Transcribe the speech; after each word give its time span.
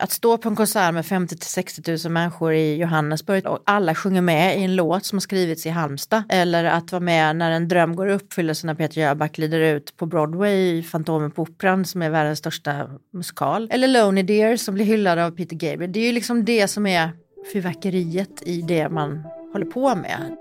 Att 0.00 0.12
stå 0.12 0.38
på 0.38 0.48
en 0.48 0.56
konsert 0.56 0.94
med 0.94 1.06
50 1.06 1.36
till 1.36 1.48
60 1.48 1.98
000 2.04 2.12
människor 2.12 2.52
i 2.52 2.76
Johannesburg 2.76 3.46
och 3.46 3.62
alla 3.66 3.94
sjunger 3.94 4.22
med 4.22 4.58
i 4.58 4.62
en 4.62 4.76
låt 4.76 5.04
som 5.04 5.16
har 5.16 5.20
skrivits 5.20 5.66
i 5.66 5.68
Halmstad. 5.68 6.22
Eller 6.28 6.64
att 6.64 6.92
vara 6.92 7.00
med 7.00 7.36
när 7.36 7.50
en 7.50 7.68
dröm 7.68 7.96
går 7.96 8.10
i 8.10 8.12
uppfyllelse 8.12 8.66
när 8.66 8.74
Peter 8.74 9.00
Jöback 9.00 9.36
glider 9.36 9.60
ut 9.60 9.96
på 9.96 10.06
Broadway 10.06 10.78
i 10.78 10.82
Fantomen 10.82 11.30
på 11.30 11.42
Operan 11.42 11.84
som 11.84 12.02
är 12.02 12.10
världens 12.10 12.38
största 12.38 12.90
musikal. 13.12 13.68
Eller 13.72 13.88
Lonely 13.88 14.22
Dear 14.22 14.56
som 14.56 14.74
blir 14.74 14.84
hyllad 14.84 15.18
av 15.18 15.30
Peter 15.30 15.56
Gabriel. 15.56 15.92
Det 15.92 16.00
är 16.00 16.06
ju 16.06 16.12
liksom 16.12 16.44
det 16.44 16.68
som 16.68 16.86
är 16.86 17.10
fyrverkeriet 17.52 18.42
i 18.42 18.62
det 18.62 18.88
man 18.88 19.24
håller 19.52 19.66
på 19.66 19.94
med. 19.94 20.36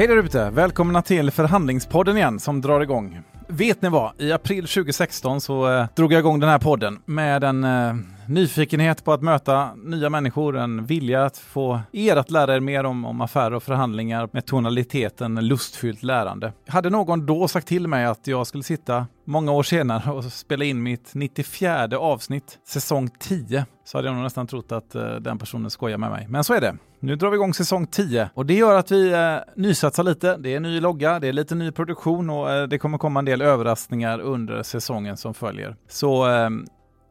Hej 0.00 0.06
där 0.06 0.16
ute! 0.16 0.50
Välkomna 0.50 1.02
till 1.02 1.30
Förhandlingspodden 1.30 2.16
igen 2.16 2.40
som 2.40 2.60
drar 2.60 2.80
igång. 2.80 3.20
Vet 3.48 3.82
ni 3.82 3.88
vad? 3.88 4.12
I 4.18 4.32
april 4.32 4.66
2016 4.66 5.40
så 5.40 5.72
eh, 5.72 5.86
drog 5.96 6.12
jag 6.12 6.18
igång 6.18 6.40
den 6.40 6.48
här 6.48 6.58
podden 6.58 6.98
med 7.04 7.44
en 7.44 7.64
eh, 7.64 7.94
nyfikenhet 8.30 9.04
på 9.04 9.12
att 9.12 9.22
möta 9.22 9.74
nya 9.74 10.10
människor, 10.10 10.56
en 10.56 10.84
vilja 10.84 11.24
att 11.24 11.38
få 11.38 11.80
er 11.92 12.16
att 12.16 12.30
lära 12.30 12.56
er 12.56 12.60
mer 12.60 12.84
om, 12.84 13.04
om 13.04 13.20
affärer 13.20 13.54
och 13.54 13.62
förhandlingar 13.62 14.28
med 14.32 14.46
tonaliteten 14.46 15.48
lustfyllt 15.48 16.02
lärande. 16.02 16.52
Hade 16.68 16.90
någon 16.90 17.26
då 17.26 17.48
sagt 17.48 17.66
till 17.68 17.88
mig 17.88 18.04
att 18.04 18.26
jag 18.26 18.46
skulle 18.46 18.62
sitta 18.62 19.06
många 19.24 19.52
år 19.52 19.62
senare 19.62 20.12
och 20.12 20.24
spela 20.24 20.64
in 20.64 20.82
mitt 20.82 21.14
94 21.14 21.98
avsnitt, 21.98 22.58
säsong 22.68 23.08
10, 23.18 23.66
så 23.84 23.98
hade 23.98 24.08
jag 24.08 24.14
nog 24.14 24.24
nästan 24.24 24.46
trott 24.46 24.72
att 24.72 24.96
uh, 24.96 25.14
den 25.14 25.38
personen 25.38 25.70
skojar 25.70 25.98
med 25.98 26.10
mig. 26.10 26.26
Men 26.28 26.44
så 26.44 26.54
är 26.54 26.60
det. 26.60 26.76
Nu 27.00 27.16
drar 27.16 27.30
vi 27.30 27.34
igång 27.34 27.54
säsong 27.54 27.86
10 27.86 28.30
och 28.34 28.46
det 28.46 28.54
gör 28.54 28.78
att 28.78 28.90
vi 28.90 29.14
uh, 29.14 29.38
nysatsar 29.56 30.02
lite. 30.02 30.36
Det 30.36 30.54
är 30.54 30.60
ny 30.60 30.80
logga, 30.80 31.18
det 31.18 31.28
är 31.28 31.32
lite 31.32 31.54
ny 31.54 31.72
produktion 31.72 32.30
och 32.30 32.48
uh, 32.48 32.62
det 32.62 32.78
kommer 32.78 32.98
komma 32.98 33.18
en 33.18 33.24
del 33.24 33.42
överraskningar 33.42 34.20
under 34.20 34.62
säsongen 34.62 35.16
som 35.16 35.34
följer. 35.34 35.76
Så 35.88 36.26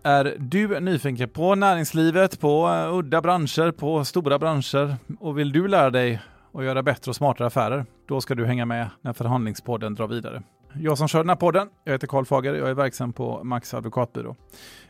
är 0.04 0.36
du 0.40 0.80
nyfiken 0.80 1.30
på 1.30 1.56
näringslivet, 1.56 2.40
på 2.40 2.70
eh, 2.70 2.98
udda 2.98 3.22
branscher, 3.22 3.72
på 3.72 4.06
stora 4.06 4.40
branscher 4.40 4.96
och 5.20 5.40
vill 5.40 5.52
du 5.52 5.68
lära 5.68 5.90
dig 5.90 6.22
att 6.54 6.64
göra 6.64 6.84
bättre 6.84 7.10
och 7.10 7.16
smartare 7.16 7.48
affärer, 7.48 7.86
då 8.08 8.22
ska 8.22 8.36
du 8.36 8.46
hänga 8.46 8.66
med 8.66 8.90
när 9.02 9.14
Förhandlingspodden 9.14 9.96
drar 9.96 10.08
vidare. 10.08 10.44
Jag 10.74 10.98
som 10.98 11.08
kör 11.08 11.20
den 11.20 11.30
här 11.30 11.36
podden, 11.36 11.70
jag 11.84 11.92
heter 11.92 12.08
Karl 12.08 12.26
Fager, 12.26 12.54
jag 12.54 12.70
är 12.70 12.74
verksam 12.74 13.14
på 13.14 13.44
Max 13.44 13.74
advokatbyrå. 13.74 14.36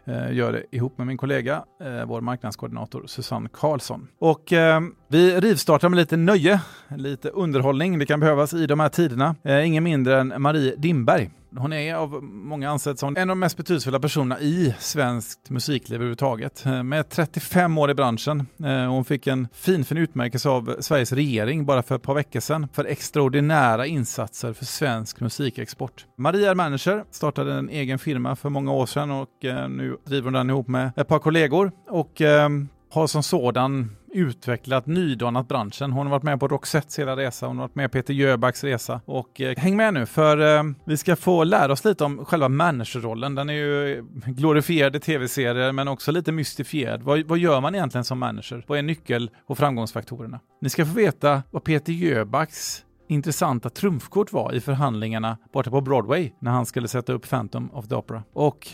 Jag 0.09 0.33
gör 0.33 0.52
det 0.52 0.63
ihop 0.71 0.97
med 0.97 1.07
min 1.07 1.17
kollega, 1.17 1.63
eh, 1.81 2.05
vår 2.05 2.21
marknadskoordinator 2.21 3.03
Susanne 3.07 3.49
Karlsson. 3.53 4.07
Och 4.19 4.53
eh, 4.53 4.81
vi 5.07 5.39
rivstartar 5.39 5.89
med 5.89 5.97
lite 5.97 6.17
nöje, 6.17 6.61
lite 6.97 7.29
underhållning. 7.29 7.99
Det 7.99 8.05
kan 8.05 8.19
behövas 8.19 8.53
i 8.53 8.67
de 8.67 8.80
här 8.80 8.89
tiderna. 8.89 9.35
Eh, 9.43 9.67
ingen 9.67 9.83
mindre 9.83 10.19
än 10.19 10.33
Marie 10.41 10.75
Dimberg. 10.77 11.30
Hon 11.57 11.73
är 11.73 11.95
av 11.95 12.23
många 12.23 12.69
ansedd 12.69 12.99
som 12.99 13.17
en 13.17 13.21
av 13.21 13.27
de 13.27 13.39
mest 13.39 13.57
betydelsefulla 13.57 13.99
personerna 13.99 14.39
i 14.39 14.75
svenskt 14.80 15.49
musikliv 15.49 15.95
överhuvudtaget. 15.95 16.65
Eh, 16.65 16.83
med 16.83 17.09
35 17.09 17.77
år 17.77 17.91
i 17.91 17.93
branschen. 17.93 18.47
Hon 18.89 19.05
fick 19.05 19.27
en 19.27 19.47
fin, 19.53 19.85
fin 19.85 19.97
utmärkelse 19.97 20.49
av 20.49 20.75
Sveriges 20.80 21.13
regering 21.13 21.65
bara 21.65 21.83
för 21.83 21.95
ett 21.95 22.02
par 22.02 22.13
veckor 22.13 22.39
sedan 22.39 22.67
för 22.73 22.85
extraordinära 22.85 23.85
insatser 23.85 24.53
för 24.53 24.65
svensk 24.65 25.19
musikexport. 25.19 26.05
Marie 26.17 26.49
är 26.49 26.55
manager, 26.55 27.03
startade 27.11 27.53
en 27.53 27.69
egen 27.69 27.99
firma 27.99 28.35
för 28.35 28.49
många 28.49 28.71
år 28.71 28.85
sedan 28.85 29.11
och 29.11 29.30
nu 29.69 29.97
driver 30.05 30.25
hon 30.25 30.33
den 30.33 30.50
ihop 30.50 30.67
med 30.67 30.92
ett 30.95 31.08
par 31.08 31.19
kollegor 31.19 31.72
och 31.88 32.22
ehm, 32.22 32.67
har 32.92 33.08
som 33.08 33.23
sådan 33.23 33.95
utvecklat, 34.11 34.86
nydanat 34.86 35.47
branschen. 35.47 35.92
Hon 35.92 36.05
har 36.05 36.11
varit 36.11 36.23
med 36.23 36.39
på 36.39 36.47
Roxettes 36.47 37.00
hela 37.00 37.16
resa, 37.16 37.47
hon 37.47 37.58
har 37.58 37.64
varit 37.64 37.75
med 37.75 37.92
på 37.92 37.97
Peter 37.97 38.14
Jöbacks 38.14 38.64
resa. 38.64 39.02
Och 39.05 39.42
eh, 39.42 39.58
häng 39.58 39.75
med 39.75 39.94
nu, 39.94 40.05
för 40.05 40.58
eh, 40.58 40.64
vi 40.86 40.97
ska 40.97 41.16
få 41.16 41.44
lära 41.44 41.72
oss 41.72 41.86
lite 41.86 42.03
om 42.03 42.25
själva 42.25 42.50
managerrollen. 42.50 43.36
Den 43.36 43.50
är 43.50 43.53
ju 43.53 44.04
glorifierad 44.26 44.95
i 44.95 44.99
tv-serier, 44.99 45.71
men 45.71 45.87
också 45.87 46.11
lite 46.11 46.31
mystifierad. 46.31 47.04
Vad, 47.04 47.26
vad 47.26 47.37
gör 47.37 47.61
man 47.61 47.76
egentligen 47.76 48.05
som 48.05 48.20
manager? 48.20 48.64
Vad 48.67 48.77
är 48.77 48.83
nyckel 48.83 49.31
och 49.45 49.58
framgångsfaktorerna? 49.58 50.39
Ni 50.61 50.70
ska 50.70 50.86
få 50.86 50.93
veta 50.93 51.43
vad 51.52 51.64
Peter 51.64 51.93
Jöbacks 51.93 52.86
intressanta 53.08 53.70
trumfkort 53.70 54.31
var 54.31 54.54
i 54.54 54.61
förhandlingarna 54.61 55.37
borta 55.54 55.70
på 55.70 55.81
Broadway 55.81 56.31
när 56.39 56.52
han 56.52 56.66
skulle 56.66 56.87
sätta 56.87 57.14
upp 57.14 57.30
Phantom 57.30 57.70
of 57.73 57.87
the 57.87 57.95
Opera. 57.95 58.23
Och 58.33 58.67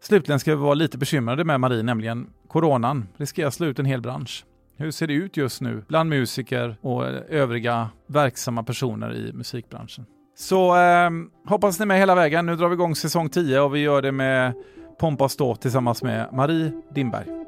slutligen 0.00 0.40
ska 0.40 0.50
vi 0.50 0.62
vara 0.62 0.74
lite 0.74 0.98
bekymrade 0.98 1.44
med 1.44 1.60
Marie, 1.60 1.82
nämligen 1.82 2.26
coronan 2.48 3.08
riskerar 3.16 3.48
att 3.48 3.54
slå 3.54 3.66
ut 3.66 3.78
en 3.78 3.84
hel 3.84 4.00
bransch. 4.00 4.44
Hur 4.76 4.90
ser 4.90 5.06
det 5.06 5.14
ut 5.14 5.36
just 5.36 5.60
nu 5.60 5.84
bland 5.88 6.10
musiker 6.10 6.76
och 6.80 7.04
övriga 7.28 7.88
verksamma 8.06 8.62
personer 8.62 9.14
i 9.14 9.32
musikbranschen? 9.32 10.06
Så 10.38 10.76
eh, 10.76 11.10
hoppas 11.46 11.78
ni 11.78 11.82
är 11.82 11.86
med 11.86 11.98
hela 11.98 12.14
vägen. 12.14 12.46
Nu 12.46 12.56
drar 12.56 12.68
vi 12.68 12.74
igång 12.74 12.94
säsong 12.94 13.28
10 13.28 13.60
och 13.60 13.74
vi 13.74 13.78
gör 13.78 14.02
det 14.02 14.12
med 14.12 14.52
pompa 15.00 15.24
och 15.24 15.30
stå 15.30 15.56
tillsammans 15.56 16.02
med 16.02 16.28
Marie 16.32 16.72
Dimberg. 16.94 17.39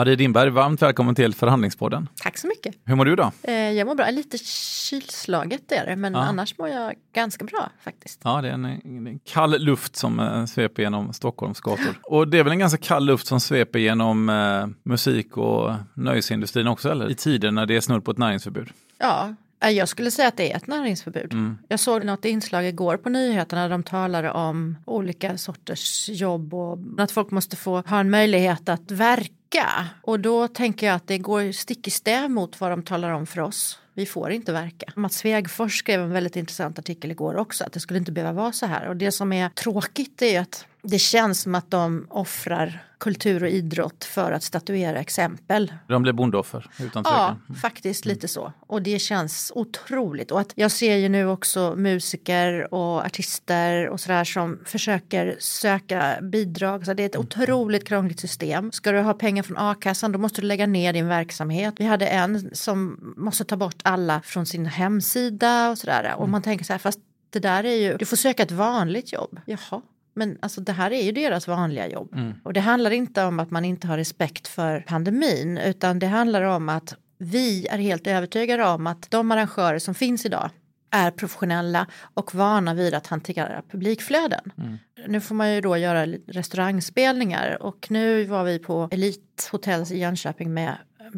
Marie 0.00 0.16
Dimberg, 0.16 0.50
varmt 0.50 0.82
välkommen 0.82 1.14
till 1.14 1.34
Förhandlingspodden. 1.34 2.08
Tack 2.22 2.38
så 2.38 2.46
mycket. 2.46 2.74
Hur 2.84 2.94
mår 2.94 3.04
du 3.04 3.16
då? 3.16 3.32
Eh, 3.42 3.54
jag 3.54 3.86
mår 3.86 3.94
bra, 3.94 4.10
lite 4.10 4.38
kylslaget 4.38 5.72
är 5.72 5.86
det, 5.86 5.96
men 5.96 6.12
ja. 6.12 6.20
annars 6.20 6.58
mår 6.58 6.68
jag 6.68 6.94
ganska 7.14 7.44
bra 7.44 7.70
faktiskt. 7.84 8.20
Ja, 8.24 8.42
det 8.42 8.48
är 8.48 8.52
en, 8.52 8.64
en 8.64 9.18
kall 9.18 9.58
luft 9.58 9.96
som 9.96 10.20
eh, 10.20 10.44
sveper 10.44 10.82
genom 10.82 11.12
Stockholms 11.12 11.60
gator. 11.60 11.94
Och 12.02 12.28
det 12.28 12.38
är 12.38 12.44
väl 12.44 12.52
en 12.52 12.58
ganska 12.58 12.78
kall 12.78 13.04
luft 13.04 13.26
som 13.26 13.40
sveper 13.40 13.78
genom 13.78 14.28
eh, 14.28 14.66
musik 14.82 15.36
och 15.36 15.74
nöjesindustrin 15.94 16.66
också, 16.66 16.90
eller? 16.90 17.10
I 17.10 17.14
tider 17.14 17.50
när 17.50 17.66
det 17.66 17.76
är 17.76 17.80
snudd 17.80 18.04
på 18.04 18.10
ett 18.10 18.18
näringsförbud. 18.18 18.68
Ja, 18.98 19.34
jag 19.70 19.88
skulle 19.88 20.10
säga 20.10 20.28
att 20.28 20.36
det 20.36 20.52
är 20.52 20.56
ett 20.56 20.66
näringsförbud. 20.66 21.32
Mm. 21.32 21.58
Jag 21.68 21.80
såg 21.80 22.04
något 22.04 22.24
inslag 22.24 22.66
igår 22.66 22.96
på 22.96 23.08
nyheterna 23.08 23.62
där 23.62 23.68
de 23.68 23.82
talade 23.82 24.30
om 24.30 24.76
olika 24.84 25.38
sorters 25.38 26.08
jobb 26.08 26.54
och 26.54 26.78
att 26.98 27.10
folk 27.10 27.30
måste 27.30 27.56
få 27.56 27.80
ha 27.80 28.00
en 28.00 28.10
möjlighet 28.10 28.68
att 28.68 28.90
verka 28.90 29.34
och 30.02 30.20
då 30.20 30.48
tänker 30.48 30.86
jag 30.86 30.96
att 30.96 31.06
det 31.06 31.18
går 31.18 31.52
stick 31.52 31.86
i 31.86 31.90
stäv 31.90 32.30
mot 32.30 32.60
vad 32.60 32.70
de 32.70 32.82
talar 32.82 33.10
om 33.10 33.26
för 33.26 33.40
oss. 33.40 33.78
Vi 33.94 34.06
får 34.06 34.30
inte 34.30 34.52
verka. 34.52 34.92
Mats 34.96 35.16
Svegfors 35.16 35.78
skrev 35.78 36.00
en 36.00 36.12
väldigt 36.12 36.36
intressant 36.36 36.78
artikel 36.78 37.10
igår 37.10 37.36
också 37.36 37.64
att 37.64 37.72
det 37.72 37.80
skulle 37.80 37.98
inte 37.98 38.12
behöva 38.12 38.32
vara 38.32 38.52
så 38.52 38.66
här. 38.66 38.88
Och 38.88 38.96
det 38.96 39.12
som 39.12 39.32
är 39.32 39.48
tråkigt 39.48 40.22
är 40.22 40.40
att 40.40 40.66
det 40.82 40.98
känns 40.98 41.40
som 41.40 41.54
att 41.54 41.70
de 41.70 42.06
offrar 42.10 42.84
kultur 43.00 43.42
och 43.42 43.48
idrott 43.48 44.04
för 44.04 44.32
att 44.32 44.42
statuera 44.42 44.98
exempel. 44.98 45.72
De 45.88 46.02
blir 46.02 46.12
bondoffer 46.12 46.70
utan 46.78 47.04
tvekan. 47.04 47.18
Ja, 47.18 47.36
mm. 47.48 47.60
faktiskt 47.60 48.04
lite 48.04 48.28
så. 48.28 48.52
Och 48.60 48.82
det 48.82 48.98
känns 48.98 49.52
otroligt. 49.54 50.30
Och 50.30 50.40
att 50.40 50.52
jag 50.54 50.70
ser 50.70 50.96
ju 50.96 51.08
nu 51.08 51.26
också 51.26 51.74
musiker 51.76 52.74
och 52.74 53.06
artister 53.06 53.88
och 53.88 54.00
sådär 54.00 54.24
som 54.24 54.58
försöker 54.64 55.36
söka 55.38 56.18
bidrag. 56.22 56.86
Så 56.86 56.94
det 56.94 57.02
är 57.02 57.06
ett 57.06 57.14
mm. 57.14 57.26
otroligt 57.26 57.88
krångligt 57.88 58.20
system. 58.20 58.72
Ska 58.72 58.92
du 58.92 59.00
ha 59.00 59.14
pengar 59.14 59.42
från 59.42 59.56
a-kassan 59.58 60.12
då 60.12 60.18
måste 60.18 60.40
du 60.40 60.46
lägga 60.46 60.66
ner 60.66 60.92
din 60.92 61.08
verksamhet. 61.08 61.74
Vi 61.78 61.84
hade 61.84 62.06
en 62.06 62.50
som 62.52 63.14
måste 63.16 63.44
ta 63.44 63.56
bort 63.56 63.79
alla 63.84 64.20
från 64.20 64.46
sin 64.46 64.66
hemsida 64.66 65.70
och 65.70 65.78
sådär. 65.78 66.14
Och 66.14 66.20
mm. 66.20 66.30
man 66.30 66.42
tänker 66.42 66.64
så 66.64 66.72
här, 66.72 66.78
fast 66.78 67.00
det 67.30 67.38
där 67.38 67.64
är 67.64 67.74
ju, 67.74 67.96
du 67.96 68.06
får 68.06 68.16
söka 68.16 68.42
ett 68.42 68.50
vanligt 68.50 69.12
jobb. 69.12 69.40
Jaha, 69.44 69.82
men 70.14 70.38
alltså 70.42 70.60
det 70.60 70.72
här 70.72 70.90
är 70.90 71.02
ju 71.02 71.12
deras 71.12 71.48
vanliga 71.48 71.88
jobb. 71.88 72.14
Mm. 72.14 72.34
Och 72.44 72.52
det 72.52 72.60
handlar 72.60 72.90
inte 72.90 73.24
om 73.24 73.40
att 73.40 73.50
man 73.50 73.64
inte 73.64 73.86
har 73.86 73.96
respekt 73.96 74.48
för 74.48 74.80
pandemin 74.80 75.58
utan 75.58 75.98
det 75.98 76.06
handlar 76.06 76.42
om 76.42 76.68
att 76.68 76.94
vi 77.18 77.66
är 77.66 77.78
helt 77.78 78.06
övertygade 78.06 78.64
om 78.64 78.86
att 78.86 79.10
de 79.10 79.30
arrangörer 79.30 79.78
som 79.78 79.94
finns 79.94 80.26
idag 80.26 80.50
är 80.90 81.10
professionella 81.10 81.86
och 82.14 82.34
vana 82.34 82.74
vid 82.74 82.94
att 82.94 83.06
hantera 83.06 83.62
publikflöden. 83.70 84.52
Mm. 84.58 84.78
Nu 85.08 85.20
får 85.20 85.34
man 85.34 85.54
ju 85.54 85.60
då 85.60 85.76
göra 85.76 86.06
restaurangspelningar 86.06 87.62
och 87.62 87.86
nu 87.90 88.24
var 88.24 88.44
vi 88.44 88.58
på 88.58 88.88
Elite 88.92 89.48
Hotels 89.52 89.90
i 89.90 89.98
Jönköping 89.98 90.54
med 90.54 90.76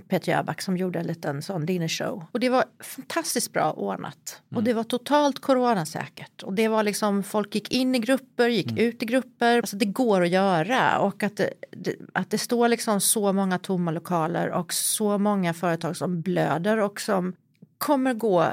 Peter 0.08 0.32
Jöback 0.32 0.62
som 0.62 0.76
gjorde 0.76 0.98
en 0.98 1.06
liten 1.06 1.42
sån 1.42 1.66
dinnershow. 1.66 2.24
Och 2.32 2.40
det 2.40 2.48
var 2.48 2.64
fantastiskt 2.80 3.52
bra 3.52 3.72
ordnat. 3.72 4.40
Mm. 4.50 4.56
Och 4.58 4.64
det 4.64 4.74
var 4.74 4.84
totalt 4.84 5.38
coronasäkert. 5.38 6.42
Och 6.42 6.52
det 6.52 6.68
var 6.68 6.82
liksom, 6.82 7.22
folk 7.22 7.54
gick 7.54 7.72
in 7.72 7.94
i 7.94 7.98
grupper, 7.98 8.48
gick 8.48 8.70
mm. 8.70 8.84
ut 8.84 9.02
i 9.02 9.06
grupper. 9.06 9.56
Alltså 9.56 9.76
det 9.76 9.84
går 9.84 10.22
att 10.22 10.30
göra. 10.30 10.98
Och 10.98 11.22
att 11.22 11.36
det, 11.36 11.50
det, 11.70 11.94
att 12.12 12.30
det 12.30 12.38
står 12.38 12.68
liksom 12.68 13.00
så 13.00 13.32
många 13.32 13.58
tomma 13.58 13.90
lokaler 13.90 14.50
och 14.50 14.72
så 14.72 15.18
många 15.18 15.54
företag 15.54 15.96
som 15.96 16.20
blöder 16.20 16.78
och 16.78 17.00
som 17.00 17.34
kommer 17.78 18.14
gå 18.14 18.46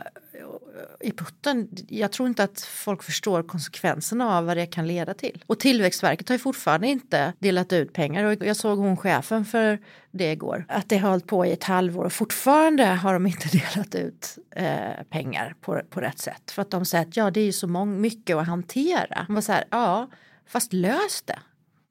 i 1.00 1.12
putten. 1.12 1.68
Jag 1.88 2.12
tror 2.12 2.28
inte 2.28 2.44
att 2.44 2.62
folk 2.62 3.04
förstår 3.04 3.44
konsekvenserna 3.44 4.38
av 4.38 4.46
vad 4.46 4.58
det 4.58 4.66
kan 4.66 4.88
leda 4.88 5.14
till. 5.14 5.44
Och 5.48 5.60
Tillväxtverket 5.60 6.30
har 6.30 6.36
ju 6.36 6.40
fortfarande 6.40 6.88
inte 6.88 7.34
delat 7.40 7.74
ut 7.74 7.94
pengar 7.94 8.24
och 8.24 8.46
jag 8.46 8.56
såg 8.56 8.80
hon 8.80 8.98
chefen 8.98 9.46
för 9.46 9.80
det 10.12 10.32
igår. 10.32 10.66
Att 10.68 10.90
det 10.90 10.98
har 10.98 11.10
hållit 11.10 11.28
på 11.28 11.46
i 11.46 11.52
ett 11.52 11.64
halvår 11.64 12.06
och 12.06 12.14
fortfarande 12.14 12.86
har 12.86 13.14
de 13.14 13.28
inte 13.28 13.48
delat 13.58 13.96
ut 13.96 14.38
eh, 14.56 15.04
pengar 15.10 15.56
på, 15.62 15.82
på 15.90 16.02
rätt 16.02 16.20
sätt. 16.20 16.52
För 16.52 16.62
att 16.62 16.72
de 16.72 16.86
säger 16.86 17.06
att 17.06 17.18
ja 17.18 17.32
det 17.32 17.40
är 17.40 17.46
ju 17.46 17.52
så 17.52 17.68
mång, 17.68 18.02
mycket 18.02 18.36
att 18.36 18.48
hantera. 18.48 19.26
Man 19.28 19.36
var 19.36 19.42
så 19.42 19.52
här, 19.52 19.64
ja 19.72 20.10
fast 20.48 20.74
lös 20.74 21.22
det. 21.26 21.40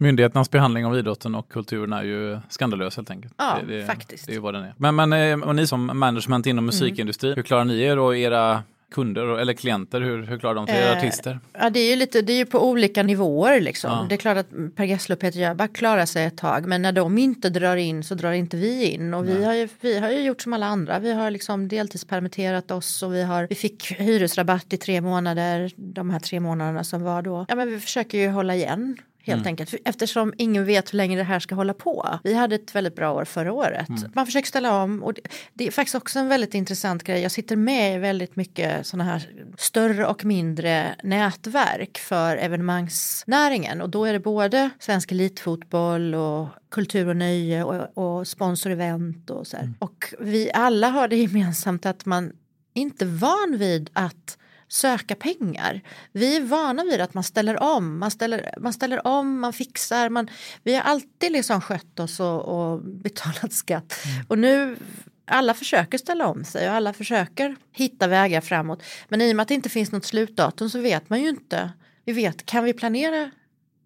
Myndigheternas 0.01 0.51
behandling 0.51 0.87
av 0.87 0.99
idrotten 0.99 1.35
och 1.35 1.49
kulturen 1.49 1.93
är 1.93 2.03
ju 2.03 2.39
skandalös 2.49 2.97
helt 2.97 3.11
enkelt. 3.11 3.35
Ja, 3.37 3.59
det, 3.67 3.79
det, 3.79 3.87
faktiskt. 3.87 4.27
Det 4.27 4.33
är 4.33 4.35
ju 4.35 4.41
vad 4.41 4.55
den 4.55 4.63
är. 4.63 4.75
Men, 4.77 4.95
men 4.95 5.13
eh, 5.13 5.49
och 5.49 5.55
ni 5.55 5.67
som 5.67 5.99
management 5.99 6.47
inom 6.47 6.67
musikindustrin, 6.67 7.35
hur 7.37 7.43
klarar 7.43 7.65
ni 7.65 7.81
er 7.81 7.99
och 7.99 8.17
era 8.17 8.63
kunder 8.91 9.39
eller 9.39 9.53
klienter, 9.53 10.01
hur, 10.01 10.23
hur 10.23 10.39
klarar 10.39 10.55
de 10.55 10.67
sig, 10.67 10.85
Eh, 10.85 10.99
artister? 10.99 11.41
Ja, 11.53 11.71
det 11.71 11.81
är 11.81 11.91
ju 11.91 11.97
lite, 11.97 12.23
det 12.23 12.33
är 12.33 12.37
ju 12.37 12.47
på 12.47 12.69
olika 12.69 13.03
nivåer 13.03 13.61
liksom. 13.61 13.91
Ja. 13.91 14.07
Det 14.09 14.15
är 14.15 14.17
klart 14.17 14.37
att 14.37 14.77
Per 14.77 14.85
Gessle 14.85 15.13
och 15.13 15.21
Peter 15.21 15.41
Jöback 15.41 15.73
klarar 15.73 16.07
sig 16.07 16.25
ett 16.25 16.37
tag, 16.37 16.67
men 16.67 16.83
när 16.83 16.93
de 16.93 17.19
inte 17.19 17.51
drar 17.51 17.77
in 17.77 18.05
så 18.05 18.15
drar 18.15 18.33
inte 18.33 18.57
vi 18.57 18.85
in. 18.85 19.15
Och 19.15 19.29
vi 19.29 19.45
har, 19.45 19.55
ju, 19.55 19.69
vi 19.81 19.99
har 19.99 20.11
ju 20.11 20.21
gjort 20.21 20.41
som 20.41 20.53
alla 20.53 20.67
andra. 20.67 20.99
Vi 20.99 21.13
har 21.13 21.31
liksom 21.31 21.69
deltidspermitterat 21.69 22.71
oss 22.71 23.03
och 23.03 23.15
vi, 23.15 23.23
har, 23.23 23.47
vi 23.51 23.55
fick 23.55 23.93
hyresrabatt 24.01 24.73
i 24.73 24.77
tre 24.77 25.01
månader, 25.01 25.71
de 25.77 26.11
här 26.11 26.21
tre 26.21 26.41
månaderna 26.41 26.85
som 26.85 27.03
var 27.03 27.23
då. 27.23 27.47
Ja, 27.49 27.55
men 27.55 27.71
vi 27.71 27.81
försöker 27.81 28.19
ju 28.19 28.29
hålla 28.29 28.55
igen. 28.55 28.97
Helt 29.23 29.47
enkelt, 29.47 29.71
För 29.71 29.79
eftersom 29.85 30.35
ingen 30.37 30.65
vet 30.65 30.93
hur 30.93 30.97
länge 30.97 31.17
det 31.17 31.23
här 31.23 31.41
ska 31.41 31.55
hålla 31.55 31.75
på. 31.75 32.19
Vi 32.25 32.35
hade 32.35 32.55
ett 32.55 32.75
väldigt 32.75 32.97
bra 32.97 33.13
år 33.13 33.25
förra 33.25 33.53
året. 33.53 33.89
Man 34.15 34.27
försöker 34.27 34.49
ställa 34.49 34.83
om 34.83 35.03
och 35.03 35.15
det, 35.15 35.21
det 35.55 35.67
är 35.67 35.71
faktiskt 35.71 35.95
också 35.95 36.19
en 36.19 36.29
väldigt 36.29 36.55
intressant 36.55 37.05
grej. 37.05 37.23
Jag 37.23 37.33
sitter 37.33 37.57
med 37.57 37.95
i 37.95 37.99
väldigt 37.99 38.37
mycket 38.37 38.87
sådana 38.87 39.05
här 39.05 39.31
större 39.59 40.07
och 40.07 40.25
mindre 40.25 40.95
nätverk 41.03 41.99
för 41.99 42.37
evenemangsnäringen 42.37 43.81
och 43.81 43.91
då 43.91 44.05
är 44.05 44.13
det 44.13 44.21
både 44.21 44.71
svensk 44.79 45.13
elitfotboll 45.13 46.15
och 46.15 46.49
kultur 46.71 47.09
och 47.09 47.17
nöje 47.17 47.65
och, 47.65 48.19
och 48.19 48.29
sponsorevent 48.29 49.31
och 49.31 49.47
så 49.47 49.57
här. 49.57 49.73
Och 49.79 50.15
vi 50.21 50.51
alla 50.55 50.89
har 50.89 51.09
det 51.09 51.17
gemensamt 51.17 51.87
att 51.87 52.07
man 52.07 52.33
inte 52.75 53.05
är 53.05 53.07
van 53.07 53.59
vid 53.59 53.91
att 53.93 54.39
söka 54.69 55.15
pengar. 55.15 55.81
Vi 56.13 56.37
är 56.37 56.41
vana 56.41 56.85
vid 56.85 57.01
att 57.01 57.15
man 57.15 57.25
ställer 57.25 57.63
om, 57.63 57.99
man 57.99 58.11
ställer, 58.11 58.55
man 58.61 58.73
ställer 58.73 59.07
om, 59.07 59.41
man 59.41 59.53
fixar, 59.53 60.09
man, 60.09 60.31
vi 60.63 60.75
har 60.75 60.83
alltid 60.83 61.33
liksom 61.33 61.61
skött 61.61 62.01
oss 62.01 62.21
och, 62.21 62.41
och 62.41 62.81
betalat 62.83 63.53
skatt. 63.53 63.95
Och 64.29 64.39
nu 64.39 64.77
alla 65.25 65.55
försöker 65.55 65.99
ställa 65.99 66.27
om 66.27 66.45
sig 66.45 66.69
och 66.69 66.75
alla 66.75 66.93
försöker 66.93 67.57
hitta 67.73 68.07
vägar 68.07 68.41
framåt. 68.41 68.83
Men 69.09 69.21
i 69.21 69.33
och 69.33 69.37
med 69.37 69.43
att 69.43 69.49
det 69.49 69.55
inte 69.55 69.69
finns 69.69 69.93
något 69.93 70.05
slutdatum 70.05 70.71
så 70.71 70.81
vet 70.81 71.11
man 71.11 71.23
ju 71.23 71.29
inte. 71.29 71.71
Vi 72.05 72.13
vet, 72.13 72.47
kan 72.47 72.65
vi 72.65 72.73
planera 72.73 73.31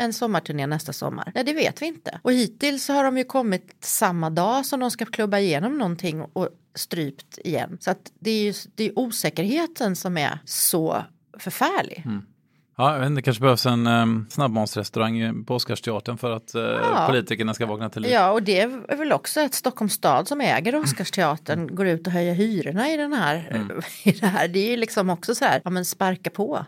en 0.02 0.12
sommarturné 0.12 0.66
nästa 0.66 0.92
sommar? 0.92 1.32
Nej, 1.34 1.44
det 1.44 1.52
vet 1.52 1.82
vi 1.82 1.86
inte. 1.86 2.20
Och 2.22 2.32
hittills 2.32 2.88
har 2.88 3.04
de 3.04 3.18
ju 3.18 3.24
kommit 3.24 3.76
samma 3.80 4.30
dag 4.30 4.66
som 4.66 4.80
de 4.80 4.90
ska 4.90 5.06
klubba 5.06 5.38
igenom 5.38 5.78
någonting 5.78 6.22
och 6.22 6.48
strypt 6.74 7.38
igen. 7.38 7.78
Så 7.80 7.90
att 7.90 8.12
det 8.20 8.30
är 8.30 8.42
ju 8.42 8.54
det 8.74 8.84
är 8.84 8.98
osäkerheten 8.98 9.96
som 9.96 10.16
är 10.18 10.38
så 10.44 11.02
förfärlig. 11.38 12.04
Ja, 12.76 12.92
jag 12.92 12.98
vet 13.00 13.06
inte, 13.06 13.18
det 13.18 13.22
kanske 13.22 13.40
behövs 13.40 13.66
en 13.66 13.86
um, 13.86 14.26
snabbmatsrestaurang 14.30 15.44
på 15.44 15.54
Oscarsteatern 15.54 16.18
för 16.18 16.30
att 16.30 16.54
eh, 16.54 17.06
politikerna 17.06 17.54
ska 17.54 17.66
vakna 17.66 17.90
till 17.90 18.02
liv. 18.02 18.12
Ja, 18.12 18.30
och 18.30 18.42
det 18.42 18.60
är 18.60 18.96
väl 18.96 19.12
också 19.12 19.40
att 19.40 19.54
Stockholms 19.54 19.92
stad 19.92 20.28
som 20.28 20.40
äger 20.40 20.74
Oscarsteatern 20.74 21.74
går 21.74 21.86
ut 21.86 22.06
och 22.06 22.12
höjer 22.12 22.34
hyrorna 22.34 22.90
i 22.90 22.96
den 22.96 23.12
här. 23.12 23.66
I 24.04 24.12
det, 24.12 24.26
här. 24.26 24.48
det 24.48 24.58
är 24.58 24.70
ju 24.70 24.76
liksom 24.76 25.10
också 25.10 25.34
så 25.34 25.44
här, 25.44 25.60
ja 25.64 25.70
men 25.70 25.84
sparka 25.84 26.30
på. 26.30 26.64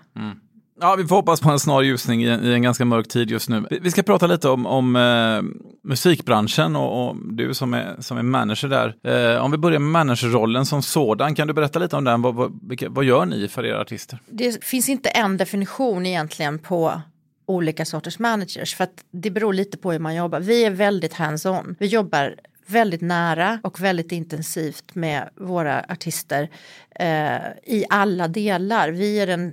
Ja, 0.81 0.94
vi 0.94 1.05
får 1.06 1.17
hoppas 1.17 1.41
på 1.41 1.50
en 1.50 1.59
snar 1.59 1.82
ljusning 1.82 2.25
i, 2.25 2.29
en- 2.29 2.44
i 2.44 2.53
en 2.53 2.62
ganska 2.62 2.85
mörk 2.85 3.09
tid 3.09 3.31
just 3.31 3.49
nu. 3.49 3.65
Vi- 3.71 3.91
ska 3.91 4.03
prata 4.03 4.26
lite 4.26 4.49
om, 4.49 4.67
om 4.67 4.97
eh, 4.97 5.43
musikbranschen 5.88 6.76
och, 6.76 7.09
och 7.09 7.17
du 7.35 7.55
som 7.55 7.75
är, 7.75 7.97
som 8.00 8.19
är 8.19 8.23
manager 8.23 8.69
där. 8.69 8.94
Eh, 9.35 9.44
om 9.44 9.50
vi 9.50 9.56
börjar 9.59 9.79
med 9.79 9.91
managerrollen 9.91 10.67
som 10.67 10.82
sådan, 10.82 11.35
kan 11.35 11.49
du 11.49 11.55
berätta 11.55 11.79
lite 11.79 11.97
om 11.97 12.05
den? 12.05 12.23
Vad, 12.23 12.35
vad, 12.35 12.59
vilka, 12.69 12.88
vad 12.88 13.05
gör 13.05 13.26
ni 13.26 13.49
för 13.49 13.67
era 13.67 13.81
artister? 13.81 14.19
Det 14.26 14.65
finns 14.65 14.88
inte 14.88 15.09
en 15.09 15.37
definition 15.37 16.06
egentligen 16.06 16.59
på 16.59 17.00
olika 17.47 17.85
sorters 17.85 18.19
managers 18.19 18.75
för 18.75 18.85
att 18.85 19.05
det 19.11 19.31
beror 19.31 19.53
lite 19.53 19.76
på 19.76 19.93
hur 19.93 19.99
man 19.99 20.15
jobbar. 20.15 20.41
Vi 20.41 20.65
är 20.65 20.71
väldigt 20.71 21.12
hands-on. 21.15 21.76
Vi 21.79 21.87
jobbar 21.87 22.35
väldigt 22.67 23.00
nära 23.00 23.59
och 23.62 23.81
väldigt 23.81 24.12
intensivt 24.12 24.94
med 24.94 25.29
våra 25.37 25.85
artister 25.88 26.49
eh, 27.00 27.37
i 27.67 27.85
alla 27.91 28.29
delar. 28.29 28.88
Vi 28.91 29.21
är 29.21 29.26
den 29.26 29.53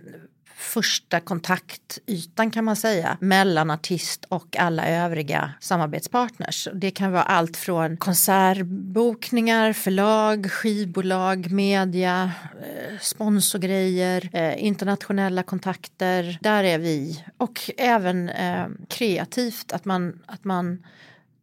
första 0.61 1.19
kontaktytan 1.19 2.51
kan 2.51 2.65
man 2.65 2.75
säga 2.75 3.17
mellan 3.21 3.71
artist 3.71 4.25
och 4.29 4.57
alla 4.57 4.87
övriga 4.87 5.53
samarbetspartners. 5.59 6.67
Det 6.73 6.91
kan 6.91 7.11
vara 7.11 7.23
allt 7.23 7.57
från 7.57 7.97
konsertbokningar, 7.97 9.73
förlag, 9.73 10.51
skivbolag, 10.51 11.51
media, 11.51 12.31
eh, 12.61 12.99
sponsorgrejer, 12.99 14.29
eh, 14.33 14.65
internationella 14.65 15.43
kontakter. 15.43 16.37
Där 16.41 16.63
är 16.63 16.77
vi. 16.77 17.25
Och 17.37 17.71
även 17.77 18.29
eh, 18.29 18.67
kreativt, 18.89 19.71
att 19.71 19.85
man, 19.85 20.19
att 20.25 20.43
man 20.43 20.85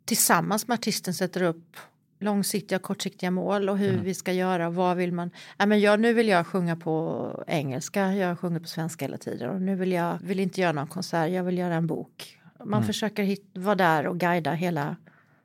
tillsammans 0.04 0.68
med 0.68 0.74
artisten 0.74 1.14
sätter 1.14 1.42
upp 1.42 1.76
långsiktiga 2.18 2.76
och 2.76 2.82
kortsiktiga 2.82 3.30
mål 3.30 3.68
och 3.68 3.78
hur 3.78 3.98
vi 3.98 4.14
ska 4.14 4.32
göra. 4.32 4.70
Vad 4.70 4.96
vill 4.96 5.12
man? 5.12 5.30
Ja, 5.56 5.66
men 5.66 5.80
jag, 5.80 6.00
nu 6.00 6.12
vill 6.12 6.28
jag 6.28 6.46
sjunga 6.46 6.76
på 6.76 7.44
engelska. 7.46 8.14
Jag 8.14 8.38
sjunger 8.38 8.60
på 8.60 8.68
svenska 8.68 9.04
hela 9.04 9.16
tiden 9.16 9.50
och 9.50 9.62
nu 9.62 9.74
vill 9.74 9.92
jag 9.92 10.18
vill 10.22 10.40
inte 10.40 10.60
göra 10.60 10.72
någon 10.72 10.86
konsert. 10.86 11.30
Jag 11.30 11.44
vill 11.44 11.58
göra 11.58 11.74
en 11.74 11.86
bok. 11.86 12.38
Man 12.64 12.84
försöker 12.84 13.22
hit, 13.22 13.50
vara 13.54 13.74
där 13.74 14.06
och 14.06 14.18
guida 14.18 14.52
hela 14.52 14.96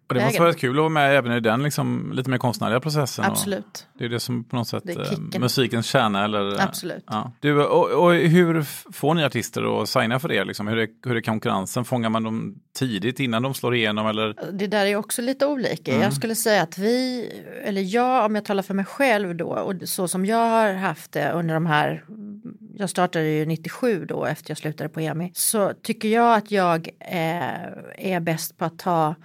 Och 0.07 0.13
det 0.13 0.19
måste 0.19 0.25
vägen. 0.25 0.41
vara 0.41 0.49
rätt 0.49 0.59
kul 0.59 0.69
att 0.69 0.79
vara 0.79 0.89
med 0.89 1.17
även 1.17 1.31
i 1.31 1.39
den 1.39 1.63
liksom, 1.63 2.11
lite 2.13 2.29
mer 2.29 2.37
konstnärliga 2.37 2.79
processen. 2.79 3.25
Absolut. 3.25 3.87
det 3.97 4.05
är 4.05 4.09
det 4.09 4.19
som 4.19 4.43
på 4.43 4.55
något 4.55 4.67
sätt 4.67 4.85
är 4.85 5.13
eh, 5.35 5.39
musikens 5.39 5.85
kärna. 5.85 6.23
Eller, 6.23 6.55
eh, 6.55 6.63
Absolut. 6.63 7.03
Ja. 7.07 7.31
Du, 7.39 7.63
och, 7.65 8.05
och 8.05 8.13
hur 8.13 8.61
får 8.93 9.13
ni 9.13 9.23
artister 9.23 9.81
att 9.81 9.89
signa 9.89 10.19
för 10.19 10.27
det? 10.27 10.43
Liksom? 10.43 10.67
Hur, 10.67 10.77
är, 10.77 10.87
hur 11.05 11.17
är 11.17 11.21
konkurrensen? 11.21 11.85
Fångar 11.85 12.09
man 12.09 12.23
dem 12.23 12.55
tidigt 12.75 13.19
innan 13.19 13.41
de 13.41 13.53
slår 13.53 13.75
igenom? 13.75 14.07
Eller? 14.07 14.51
Det 14.51 14.67
där 14.67 14.85
är 14.85 14.95
också 14.95 15.21
lite 15.21 15.45
olika. 15.45 15.99
Jag 15.99 16.13
skulle 16.13 16.35
säga 16.35 16.61
att 16.61 16.77
vi, 16.77 17.29
eller 17.63 17.81
jag 17.81 18.25
om 18.25 18.35
jag 18.35 18.45
talar 18.45 18.63
för 18.63 18.73
mig 18.73 18.85
själv 18.85 19.35
då 19.35 19.47
och 19.47 19.89
så 19.89 20.07
som 20.07 20.25
jag 20.25 20.49
har 20.49 20.73
haft 20.73 21.11
det 21.11 21.31
under 21.31 21.53
de 21.53 21.65
här 21.65 22.03
jag 22.75 22.89
startade 22.89 23.25
ju 23.25 23.45
97 23.45 24.05
då 24.05 24.25
efter 24.25 24.51
jag 24.51 24.57
slutade 24.57 24.89
på 24.89 24.99
EMI. 24.99 25.31
Så 25.35 25.73
tycker 25.81 26.07
jag 26.09 26.37
att 26.37 26.51
jag 26.51 26.89
eh, 26.99 28.13
är 28.13 28.19
bäst 28.19 28.57
på 28.57 28.65
att 28.65 28.79
ta, 28.79 29.15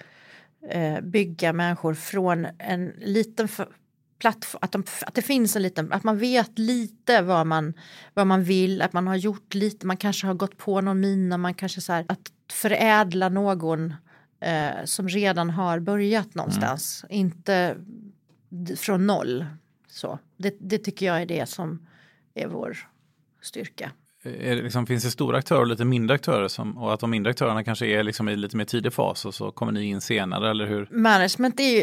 eh, 0.70 1.00
bygga 1.00 1.52
människor 1.52 1.94
från 1.94 2.46
en 2.58 2.92
liten 2.98 3.48
plattform, 4.18 4.58
att, 4.62 4.72
de, 4.72 4.84
att 5.06 5.14
det 5.14 5.22
finns 5.22 5.56
en 5.56 5.62
liten, 5.62 5.92
att 5.92 6.04
man 6.04 6.18
vet 6.18 6.58
lite 6.58 7.22
vad 7.22 7.46
man, 7.46 7.74
vad 8.14 8.26
man 8.26 8.44
vill, 8.44 8.82
att 8.82 8.92
man 8.92 9.06
har 9.06 9.16
gjort 9.16 9.54
lite, 9.54 9.86
man 9.86 9.96
kanske 9.96 10.26
har 10.26 10.34
gått 10.34 10.56
på 10.56 10.80
någon 10.80 11.00
mina, 11.00 11.36
man 11.36 11.54
kanske 11.54 11.80
så 11.80 11.92
här, 11.92 12.04
att 12.08 12.32
förädla 12.52 13.28
någon 13.28 13.94
eh, 14.40 14.84
som 14.84 15.08
redan 15.08 15.50
har 15.50 15.78
börjat 15.78 16.34
någonstans, 16.34 17.04
inte 17.10 17.76
från 18.76 19.06
noll. 19.06 19.46
Så. 19.88 20.18
Det, 20.36 20.56
det 20.60 20.78
tycker 20.78 21.06
jag 21.06 21.22
är 21.22 21.26
det 21.26 21.46
som 21.48 21.86
är 22.34 22.46
vår 22.46 22.78
styrka. 23.42 23.90
Är 24.22 24.56
det 24.56 24.62
liksom, 24.62 24.86
finns 24.86 25.04
det 25.04 25.10
stora 25.10 25.38
aktörer 25.38 25.60
och 25.60 25.66
lite 25.66 25.84
mindre 25.84 26.14
aktörer? 26.14 26.48
Som, 26.48 26.78
och 26.78 26.94
att 26.94 27.00
de 27.00 27.10
mindre 27.10 27.30
aktörerna 27.30 27.64
kanske 27.64 27.86
är 27.86 28.02
liksom 28.02 28.28
i 28.28 28.36
lite 28.36 28.56
mer 28.56 28.64
tidig 28.64 28.92
fas 28.92 29.24
och 29.24 29.34
så 29.34 29.50
kommer 29.50 29.72
ni 29.72 29.84
in 29.84 30.00
senare? 30.00 30.50
Eller 30.50 30.66
hur? 30.66 30.88
Management 30.90 31.60
är 31.60 31.64
ju 31.64 31.82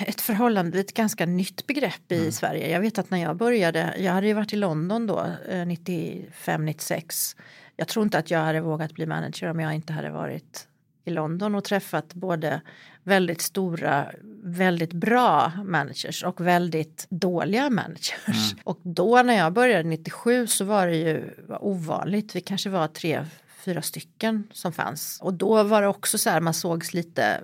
ett 0.00 0.20
förhållande, 0.20 0.80
ett 0.80 0.94
ganska 0.94 1.26
nytt 1.26 1.66
begrepp 1.66 2.12
i 2.12 2.32
Sverige. 2.32 2.70
Jag 2.70 2.80
vet 2.80 2.98
att 2.98 3.10
när 3.10 3.18
jag 3.18 3.36
började, 3.36 3.94
jag 3.98 4.12
hade 4.12 4.26
ju 4.26 4.32
varit 4.32 4.52
i 4.52 4.56
London 4.56 5.06
då, 5.06 5.26
eh, 5.48 5.66
95-96. 5.66 7.36
Jag 7.76 7.88
tror 7.88 8.02
inte 8.02 8.18
att 8.18 8.30
jag 8.30 8.38
hade 8.38 8.60
vågat 8.60 8.92
bli 8.92 9.06
manager 9.06 9.50
om 9.50 9.60
jag 9.60 9.74
inte 9.74 9.92
hade 9.92 10.10
varit 10.10 10.68
i 11.04 11.10
London 11.10 11.54
och 11.54 11.64
träffat 11.64 12.14
både 12.14 12.60
väldigt 13.04 13.40
stora, 13.40 14.06
väldigt 14.42 14.92
bra 14.92 15.52
managers 15.64 16.24
och 16.24 16.40
väldigt 16.40 17.06
dåliga 17.10 17.70
managers. 17.70 18.54
Och 18.64 18.78
då 18.82 19.22
när 19.22 19.34
jag 19.34 19.52
började 19.52 19.88
97 19.88 20.46
så 20.46 20.64
var 20.64 20.86
det 20.86 20.96
ju 20.96 21.30
ovanligt, 21.60 22.36
vi 22.36 22.40
kanske 22.40 22.70
var 22.70 22.88
tre, 22.88 23.24
fyra 23.64 23.82
stycken 23.82 24.44
som 24.52 24.72
fanns. 24.72 25.18
Och 25.22 25.34
då 25.34 25.62
var 25.62 25.82
det 25.82 25.88
också 25.88 26.18
så 26.18 26.30
här, 26.30 26.40
man 26.40 26.54
sågs 26.54 26.94
lite 26.94 27.40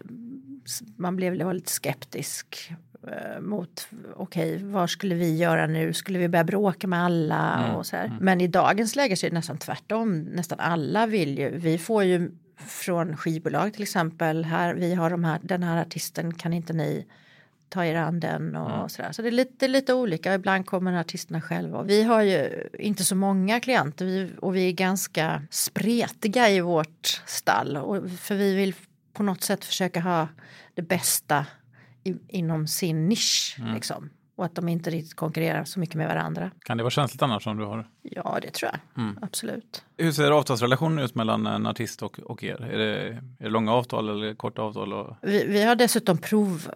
man 0.96 1.16
blev 1.16 1.34
lite 1.54 1.72
skeptisk 1.72 2.72
eh, 3.08 3.40
mot 3.40 3.88
okej, 4.16 4.64
vad 4.64 4.90
skulle 4.90 5.14
vi 5.14 5.36
göra 5.36 5.66
nu? 5.66 5.92
Skulle 5.92 6.18
vi 6.18 6.28
börja 6.28 6.44
bråka 6.44 6.86
med 6.86 7.04
alla 7.04 7.74
och 7.76 7.86
så 7.86 7.96
här. 7.96 8.16
Men 8.20 8.40
i 8.40 8.46
dagens 8.46 8.96
läge 8.96 9.16
så 9.16 9.26
är 9.26 9.30
det 9.30 9.34
nästan 9.34 9.58
tvärtom. 9.58 10.20
Nästan 10.20 10.60
alla 10.60 11.06
vill 11.06 11.38
ju. 11.38 11.58
Vi 11.58 11.78
får 11.78 12.04
ju 12.04 12.30
från 12.66 13.16
skivbolag 13.16 13.72
till 13.72 13.82
exempel. 13.82 14.44
Här, 14.44 14.74
vi 14.74 14.94
har 14.94 15.10
de 15.10 15.24
här, 15.24 15.40
den 15.42 15.62
här 15.62 15.82
artisten, 15.82 16.34
kan 16.34 16.52
inte 16.52 16.72
ni 16.72 17.06
ta 17.68 17.84
er 17.84 17.94
an 17.94 18.20
den 18.20 18.56
och 18.56 18.90
sådär. 18.90 19.12
Så 19.12 19.22
det 19.22 19.28
är 19.28 19.32
lite, 19.32 19.68
lite 19.68 19.94
olika. 19.94 20.34
Ibland 20.34 20.66
kommer 20.66 20.92
artisterna 20.92 21.40
själva. 21.40 21.82
Vi 21.82 22.02
har 22.02 22.22
ju 22.22 22.68
inte 22.78 23.04
så 23.04 23.14
många 23.14 23.60
klienter 23.60 24.04
vi, 24.04 24.30
och 24.38 24.56
vi 24.56 24.68
är 24.68 24.72
ganska 24.72 25.42
spretiga 25.50 26.50
i 26.50 26.60
vårt 26.60 27.22
stall. 27.26 27.76
Och, 27.76 28.10
för 28.10 28.34
vi 28.34 28.54
vill 28.54 28.74
på 29.12 29.22
något 29.22 29.42
sätt 29.42 29.64
försöka 29.64 30.00
ha 30.00 30.28
det 30.74 30.82
bästa 30.82 31.46
i, 32.04 32.16
inom 32.28 32.66
sin 32.66 33.08
nisch. 33.08 33.56
Liksom. 33.74 34.10
Och 34.38 34.44
att 34.44 34.54
de 34.54 34.68
inte 34.68 34.90
riktigt 34.90 35.14
konkurrerar 35.14 35.64
så 35.64 35.80
mycket 35.80 35.94
med 35.94 36.08
varandra. 36.08 36.50
Kan 36.64 36.76
det 36.76 36.82
vara 36.82 36.90
känsligt 36.90 37.22
annars 37.22 37.46
om 37.46 37.56
du 37.56 37.64
har? 37.64 37.88
Ja, 38.02 38.38
det 38.42 38.50
tror 38.50 38.70
jag. 38.72 39.04
Mm. 39.04 39.18
Absolut. 39.22 39.84
Hur 39.96 40.12
ser 40.12 40.30
avtalsrelationen 40.30 41.04
ut 41.04 41.14
mellan 41.14 41.46
en 41.46 41.66
artist 41.66 42.02
och, 42.02 42.20
och 42.20 42.44
er? 42.44 42.64
Är 42.64 42.78
det, 42.78 43.08
är 43.08 43.22
det 43.38 43.48
långa 43.48 43.72
avtal 43.72 44.08
eller 44.08 44.34
korta 44.34 44.62
avtal? 44.62 44.92
Och... 44.92 45.16
Vi, 45.22 45.44
vi, 45.44 45.62
har 45.62 45.76
dessutom 45.76 46.18
prov, 46.18 46.70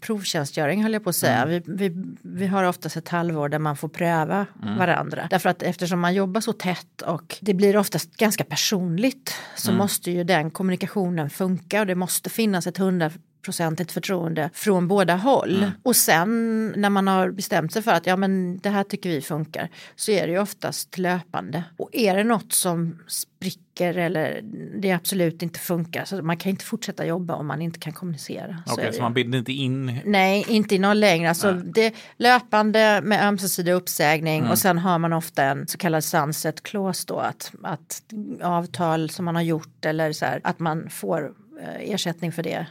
provtjänstgöring 0.00 0.82
höll 0.82 0.92
jag 0.92 1.04
på 1.04 1.10
att 1.10 1.16
säga. 1.16 1.42
Mm. 1.42 1.48
Vi, 1.66 1.88
vi, 1.88 2.14
vi 2.22 2.46
har 2.46 2.64
oftast 2.64 2.96
ett 2.96 3.08
halvår 3.08 3.48
där 3.48 3.58
man 3.58 3.76
får 3.76 3.88
pröva 3.88 4.46
mm. 4.62 4.78
varandra. 4.78 5.26
Därför 5.30 5.48
att 5.48 5.62
eftersom 5.62 6.00
man 6.00 6.14
jobbar 6.14 6.40
så 6.40 6.52
tätt 6.52 7.02
och 7.02 7.38
det 7.40 7.54
blir 7.54 7.76
oftast 7.76 8.16
ganska 8.16 8.44
personligt 8.44 9.34
så 9.56 9.70
mm. 9.70 9.78
måste 9.78 10.10
ju 10.10 10.24
den 10.24 10.50
kommunikationen 10.50 11.30
funka 11.30 11.80
och 11.80 11.86
det 11.86 11.94
måste 11.94 12.30
finnas 12.30 12.66
ett 12.66 12.78
hundra 12.78 13.10
procentigt 13.44 13.92
förtroende 13.92 14.50
från 14.52 14.88
båda 14.88 15.14
håll. 15.16 15.56
Mm. 15.56 15.70
Och 15.82 15.96
sen 15.96 16.68
när 16.76 16.90
man 16.90 17.08
har 17.08 17.30
bestämt 17.30 17.72
sig 17.72 17.82
för 17.82 17.92
att 17.92 18.06
ja 18.06 18.16
men 18.16 18.58
det 18.58 18.70
här 18.70 18.84
tycker 18.84 19.10
vi 19.10 19.20
funkar 19.20 19.68
så 19.96 20.10
är 20.10 20.26
det 20.26 20.32
ju 20.32 20.38
oftast 20.38 20.98
löpande. 20.98 21.64
Och 21.76 21.90
är 21.92 22.16
det 22.16 22.24
något 22.24 22.52
som 22.52 22.98
spricker 23.06 23.98
eller 23.98 24.40
det 24.80 24.92
absolut 24.92 25.42
inte 25.42 25.58
funkar 25.58 26.04
så 26.04 26.22
man 26.22 26.36
kan 26.36 26.50
inte 26.50 26.64
fortsätta 26.64 27.06
jobba 27.06 27.34
om 27.34 27.46
man 27.46 27.62
inte 27.62 27.78
kan 27.78 27.92
kommunicera. 27.92 28.62
Okej, 28.66 28.72
okay, 28.74 28.92
så, 28.92 28.96
så 28.96 29.02
man 29.02 29.14
binder 29.14 29.38
inte 29.38 29.52
in? 29.52 30.00
Nej, 30.04 30.44
inte 30.48 30.74
i 30.74 30.78
någon 30.78 31.00
längre. 31.00 31.28
Alltså 31.28 31.52
det 31.52 31.94
löpande 32.16 33.00
med 33.04 33.28
ömsesidig 33.28 33.72
uppsägning 33.72 34.38
mm. 34.38 34.50
och 34.50 34.58
sen 34.58 34.78
har 34.78 34.98
man 34.98 35.12
ofta 35.12 35.42
en 35.42 35.66
så 35.66 35.78
kallad 35.78 36.04
sunset 36.04 36.62
clause 36.62 37.04
då 37.06 37.18
att, 37.18 37.52
att 37.62 38.02
avtal 38.42 39.10
som 39.10 39.24
man 39.24 39.34
har 39.34 39.42
gjort 39.42 39.84
eller 39.84 40.12
så 40.12 40.24
här 40.24 40.40
att 40.44 40.58
man 40.58 40.90
får 40.90 41.32
ersättning 41.80 42.32
för 42.32 42.42
det 42.42 42.66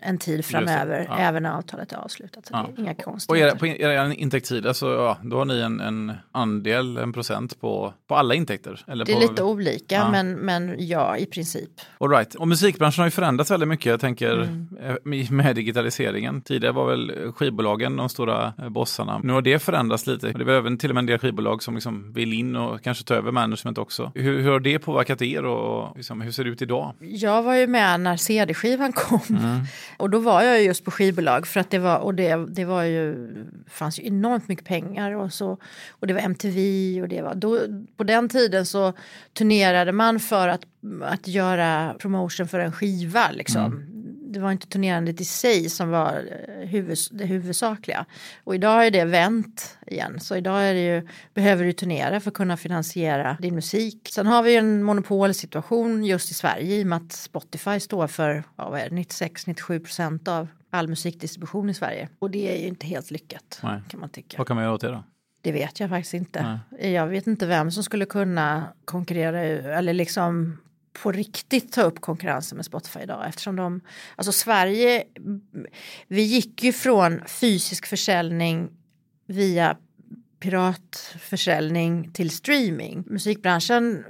en 0.00 0.18
tid 0.18 0.44
framöver, 0.44 1.06
ja. 1.08 1.18
även 1.18 1.42
när 1.42 1.58
avtalet 1.58 1.92
är 1.92 1.96
avslutat. 1.96 2.46
Så 2.46 2.54
ja. 2.54 2.66
det 2.68 2.80
är 2.80 2.84
inga 2.84 2.94
konstigheter. 2.94 3.52
Och 3.52 3.58
på 3.58 3.66
er 3.66 4.12
intäktstid, 4.12 4.66
alltså, 4.66 4.86
ja, 4.86 5.18
då 5.22 5.38
har 5.38 5.44
ni 5.44 5.60
en, 5.60 5.80
en, 5.80 6.12
andel, 6.32 6.96
en 6.96 7.12
procent 7.12 7.60
på, 7.60 7.94
på 8.06 8.14
alla 8.14 8.34
intäkter? 8.34 8.84
Eller 8.86 9.04
det 9.04 9.12
är 9.12 9.14
på, 9.14 9.20
lite 9.20 9.42
olika, 9.42 9.94
ja. 9.94 10.10
Men, 10.10 10.32
men 10.32 10.74
ja, 10.78 11.16
i 11.16 11.26
princip. 11.26 11.70
All 11.98 12.10
right. 12.10 12.34
Och 12.34 12.48
musikbranschen 12.48 13.02
har 13.02 13.06
ju 13.06 13.10
förändrats 13.10 13.50
väldigt 13.50 13.68
mycket, 13.68 13.86
jag 13.86 14.00
tänker, 14.00 14.32
mm. 14.32 14.68
Eh, 14.82 15.30
med 15.30 15.54
digitaliseringen. 15.54 16.42
Tidigare 16.42 16.72
var 16.72 16.86
väl 16.86 17.32
skivbolagen 17.32 17.96
de 17.96 18.08
stora 18.08 18.52
eh, 18.58 18.68
bossarna. 18.68 19.20
Nu 19.24 19.32
har 19.32 19.42
det 19.42 19.58
förändrats 19.58 20.06
lite. 20.06 20.26
Det 20.26 20.40
är 20.40 20.44
väl 20.44 20.54
även 20.56 20.78
till 20.78 20.90
och 20.90 20.94
med 20.94 21.02
en 21.02 21.06
del 21.06 21.18
skivbolag 21.18 21.62
som 21.62 21.74
liksom 21.74 22.12
vill 22.12 22.32
in 22.32 22.56
och 22.56 22.82
kanske 22.82 23.04
ta 23.04 23.14
över 23.14 23.32
management 23.32 23.78
också. 23.78 24.12
Hur, 24.14 24.40
hur 24.40 24.50
har 24.50 24.60
det 24.60 24.78
påverkat 24.78 25.22
er 25.22 25.44
och 25.44 25.96
liksom, 25.96 26.20
hur 26.20 26.30
ser 26.30 26.44
det 26.44 26.50
ut 26.50 26.62
idag? 26.62 26.94
Jag 26.98 27.42
var 27.42 27.54
ju 27.54 27.66
med 27.66 28.00
när 28.06 28.16
CD-skivan 28.16 28.92
kom. 28.92 29.20
Mm. 29.30 29.60
Och 29.96 30.10
då 30.10 30.18
var 30.18 30.42
jag 30.42 30.62
just 30.62 30.84
på 30.84 30.90
skivbolag 30.90 31.46
för 31.46 31.60
att 31.60 31.70
det 31.70 31.78
var, 31.78 31.98
och 31.98 32.14
det, 32.14 32.36
det 32.36 32.64
var 32.64 32.82
ju, 32.82 33.28
fanns 33.68 33.98
ju 33.98 34.06
enormt 34.06 34.48
mycket 34.48 34.64
pengar 34.64 35.12
och 35.12 35.32
så. 35.32 35.58
Och 35.90 36.06
det 36.06 36.14
var 36.14 36.20
MTV 36.20 36.58
och 37.02 37.08
det 37.08 37.22
var, 37.22 37.34
då, 37.34 37.60
på 37.96 38.04
den 38.04 38.28
tiden 38.28 38.66
så 38.66 38.92
turnerade 39.32 39.92
man 39.92 40.20
för 40.20 40.48
att, 40.48 40.64
att 41.02 41.28
göra 41.28 41.94
promotion 41.98 42.48
för 42.48 42.58
en 42.58 42.72
skiva 42.72 43.30
liksom. 43.30 43.64
Mm 43.64 43.95
det 44.32 44.40
var 44.40 44.52
inte 44.52 44.66
turnerandet 44.66 45.20
i 45.20 45.24
sig 45.24 45.70
som 45.70 45.90
var 45.90 46.24
eh, 46.58 46.68
huvud, 46.68 46.98
det 47.10 47.26
huvudsakliga. 47.26 48.06
Och 48.44 48.54
idag 48.54 48.86
är 48.86 48.90
det 48.90 49.04
vänt 49.04 49.78
igen. 49.86 50.20
Så 50.20 50.36
idag 50.36 50.64
är 50.64 50.74
det 50.74 50.84
ju, 50.84 51.08
behöver 51.34 51.64
du 51.64 51.72
turnera 51.72 52.20
för 52.20 52.30
att 52.30 52.36
kunna 52.36 52.56
finansiera 52.56 53.36
din 53.40 53.54
musik. 53.54 54.08
Sen 54.12 54.26
har 54.26 54.42
vi 54.42 54.56
en 54.56 54.82
monopolsituation 54.82 56.04
just 56.04 56.30
i 56.30 56.34
Sverige 56.34 56.76
i 56.76 56.82
och 56.82 56.86
med 56.86 56.96
att 56.96 57.12
Spotify 57.12 57.80
står 57.80 58.06
för 58.06 58.44
ja, 58.56 58.76
96-97 58.90 59.78
procent 59.78 60.28
av 60.28 60.48
all 60.70 60.88
musikdistribution 60.88 61.70
i 61.70 61.74
Sverige. 61.74 62.08
Och 62.18 62.30
det 62.30 62.56
är 62.56 62.60
ju 62.60 62.66
inte 62.66 62.86
helt 62.86 63.10
lyckat 63.10 63.60
Nej. 63.62 63.80
kan 63.88 64.00
man 64.00 64.08
tycka. 64.08 64.38
Vad 64.38 64.46
kan 64.46 64.56
man 64.56 64.64
göra 64.64 64.74
åt 64.74 64.80
det 64.80 64.88
då? 64.88 65.04
Det 65.40 65.52
vet 65.52 65.80
jag 65.80 65.90
faktiskt 65.90 66.14
inte. 66.14 66.58
Nej. 66.70 66.92
Jag 66.92 67.06
vet 67.06 67.26
inte 67.26 67.46
vem 67.46 67.70
som 67.70 67.82
skulle 67.82 68.06
kunna 68.06 68.64
konkurrera 68.84 69.40
eller 69.78 69.92
liksom 69.92 70.58
på 71.02 71.12
riktigt 71.12 71.72
ta 71.72 71.82
upp 71.82 72.00
konkurrensen 72.00 72.56
med 72.56 72.64
Spotify 72.64 73.00
idag 73.00 73.28
eftersom 73.28 73.56
de, 73.56 73.80
alltså 74.16 74.32
Sverige, 74.32 75.04
vi 76.08 76.22
gick 76.22 76.62
ju 76.62 76.72
från 76.72 77.20
fysisk 77.26 77.86
försäljning 77.86 78.68
via 79.26 79.76
piratförsäljning 80.40 82.10
till 82.12 82.30
streaming. 82.30 83.04
Musikbranschen 83.06 84.04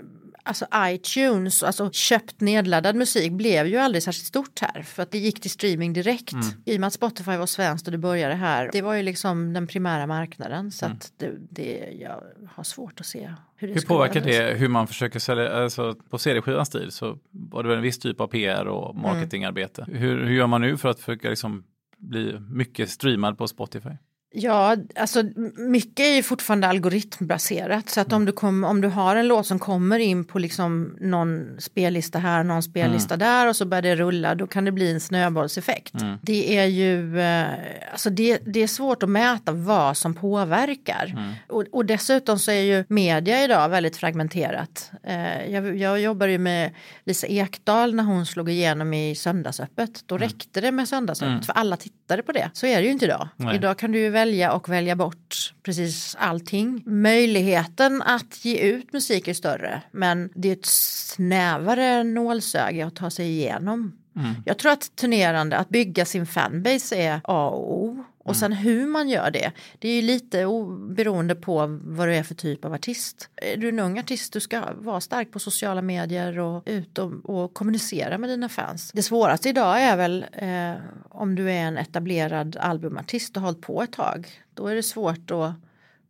alltså 0.47 0.67
iTunes, 0.77 1.63
alltså 1.63 1.91
köpt 1.93 2.41
nedladdad 2.41 2.97
musik 2.97 3.33
blev 3.33 3.67
ju 3.67 3.77
aldrig 3.77 4.03
särskilt 4.03 4.27
stort 4.27 4.61
här 4.61 4.83
för 4.83 5.03
att 5.03 5.11
det 5.11 5.19
gick 5.19 5.41
till 5.41 5.51
streaming 5.51 5.93
direkt. 5.93 6.33
Mm. 6.33 6.47
I 6.65 6.77
och 6.77 6.81
med 6.81 6.87
att 6.87 6.93
Spotify 6.93 7.37
var 7.37 7.47
svenskt 7.47 7.87
och 7.87 7.93
det 7.93 7.99
började 7.99 8.35
här. 8.35 8.71
Det 8.73 8.83
var 8.83 8.95
ju 8.95 9.03
liksom 9.03 9.53
den 9.53 9.67
primära 9.67 10.07
marknaden 10.07 10.73
så 10.73 10.87
mm. 10.87 10.97
att 10.97 11.13
det, 11.17 11.33
det, 11.51 11.97
jag 12.01 12.23
har 12.49 12.65
svårt 12.65 13.01
att 13.01 13.07
se 13.07 13.33
hur 13.57 13.75
Hur 13.75 13.81
påverkar 13.81 14.21
det 14.21 14.55
hur 14.55 14.69
man 14.69 14.87
försöker 14.87 15.19
sälja, 15.19 15.63
alltså 15.63 15.95
på 16.11 16.19
CD-skivans 16.19 16.71
tid 16.71 16.93
så 16.93 17.19
var 17.31 17.63
det 17.63 17.69
väl 17.69 17.79
en 17.79 17.83
viss 17.83 17.99
typ 17.99 18.21
av 18.21 18.27
PR 18.27 18.65
och 18.65 18.91
mm. 18.91 19.03
marketingarbete. 19.03 19.83
Mm. 19.89 19.99
Hur, 19.99 20.25
hur 20.25 20.35
gör 20.35 20.47
man 20.47 20.61
nu 20.61 20.77
för 20.77 20.89
att 20.89 21.01
försöka 21.01 21.31
liksom 21.31 21.65
bli 21.99 22.39
mycket 22.51 22.91
streamad 22.91 23.39
på 23.39 23.49
Spotify? 23.49 23.91
Ja, 24.39 24.77
alltså 24.95 25.23
mycket 25.57 26.01
är 26.01 26.15
ju 26.15 26.23
fortfarande 26.23 26.69
algoritmbaserat 26.69 27.89
så 27.89 28.01
att 28.01 28.13
om 28.13 28.25
du, 28.25 28.33
kom, 28.33 28.65
om 28.65 28.81
du 28.81 28.89
har 28.89 29.17
en 29.17 29.29
låt 29.29 29.47
som 29.47 29.59
kommer 29.59 29.99
in 29.99 30.25
på 30.25 30.39
liksom 30.39 30.97
någon 31.01 31.57
spellista 31.59 32.19
här, 32.19 32.45
någon 32.45 32.63
spellista 32.63 33.15
mm. 33.15 33.27
där 33.27 33.49
och 33.49 33.57
så 33.57 33.65
börjar 33.65 33.83
det 33.83 33.97
rulla, 33.97 34.35
då 34.35 34.47
kan 34.47 34.65
det 34.65 34.73
bli 34.73 34.93
en 34.93 35.01
snöbollseffekt. 35.01 35.95
Mm. 35.95 36.19
Det 36.23 36.59
är 36.59 36.65
ju, 36.65 37.21
eh, 37.21 37.47
alltså 37.93 38.11
det, 38.11 38.39
det 38.47 38.63
är 38.63 38.67
svårt 38.67 39.03
att 39.03 39.09
mäta 39.09 39.53
vad 39.53 39.97
som 39.97 40.15
påverkar. 40.15 41.07
Mm. 41.17 41.33
Och, 41.49 41.65
och, 41.73 41.87
dessutom 41.87 42.39
så 42.39 42.51
är 42.51 42.63
ju 42.63 42.85
media 42.89 43.45
idag 43.45 43.69
väldigt 43.69 43.97
fragmenterat. 43.97 44.91
Eh, 45.03 45.51
jag, 45.51 45.77
jag 45.77 46.01
jobbar 46.01 46.27
ju 46.27 46.39
med 46.39 46.75
Lisa 47.05 47.27
Ekdahl 47.27 47.95
när 47.95 48.05
hon 48.05 48.27
slog 48.27 48.51
igenom 48.51 48.95
i 48.95 49.15
Söndagsöppet. 49.15 50.03
Då 50.07 50.17
mm. 50.17 50.29
räckte 50.29 50.61
det 50.61 50.73
med 50.73 50.89
Söndagsöppet 50.89 51.33
mm. 51.33 51.43
för 51.43 51.53
alla 51.53 51.77
tittade 51.77 52.23
på 52.23 52.33
det. 52.33 52.51
Så 52.53 52.67
är 52.67 52.77
det 52.77 52.85
ju 52.85 52.93
inte 52.93 53.05
idag. 53.05 53.29
Nej. 53.37 53.57
Idag 53.57 53.79
kan 53.79 53.93
du 53.93 53.99
ju 53.99 54.16
välja 54.17 54.53
och 54.53 54.69
välja 54.69 54.97
bort 54.97 55.55
precis 55.63 56.17
allting. 56.19 56.83
Möjligheten 56.87 58.03
att 58.03 58.45
ge 58.45 58.59
ut 58.59 58.93
musik 58.93 59.29
är 59.29 59.35
större 59.35 59.83
men 59.91 60.31
det 60.35 60.49
är 60.49 60.53
ett 60.53 60.67
snävare 60.67 62.05
nålsöga 62.05 62.87
att 62.87 62.97
ta 62.97 63.11
sig 63.11 63.27
igenom. 63.27 63.93
Mm. 64.17 64.35
Jag 64.45 64.59
tror 64.59 64.73
att 64.73 64.97
turnerande, 64.97 65.57
att 65.57 65.69
bygga 65.69 66.05
sin 66.05 66.27
fanbase 66.27 66.97
är 66.97 67.21
A 67.25 67.49
och 67.49 67.85
O. 67.85 68.05
Och 68.27 68.35
mm. 68.35 68.41
sen 68.41 68.53
hur 68.53 68.87
man 68.87 69.09
gör 69.09 69.31
det, 69.31 69.53
det 69.79 69.89
är 69.89 69.95
ju 69.95 70.03
lite 70.03 70.47
beroende 70.89 71.35
på 71.35 71.81
vad 71.83 72.09
du 72.09 72.15
är 72.15 72.23
för 72.23 72.35
typ 72.35 72.65
av 72.65 72.73
artist. 72.73 73.29
Är 73.37 73.57
du 73.57 73.69
en 73.69 73.79
ung 73.79 73.99
artist, 73.99 74.33
du 74.33 74.41
ska 74.41 74.63
vara 74.75 75.01
stark 75.01 75.31
på 75.31 75.39
sociala 75.39 75.83
medier 75.83 76.39
och 76.39 76.63
ut 76.67 76.99
och, 76.99 77.31
och 77.31 77.55
kommunicera 77.55 78.19
med 78.19 78.31
dina 78.31 78.49
fans. 78.49 78.91
Det 78.95 79.03
svåraste 79.03 79.49
idag 79.49 79.83
är 79.83 79.97
väl 79.97 80.27
eh, 80.33 80.73
om 81.09 81.35
du 81.35 81.51
är 81.51 81.61
en 81.61 81.79
etablerad 81.79 82.57
albumartist 82.57 83.37
och 83.37 83.43
har 83.43 83.49
hållit 83.49 83.63
på 83.63 83.83
ett 83.83 83.93
tag. 83.93 84.29
Då 84.55 84.67
är 84.67 84.75
det 84.75 84.83
svårt 84.83 85.31
att 85.31 85.53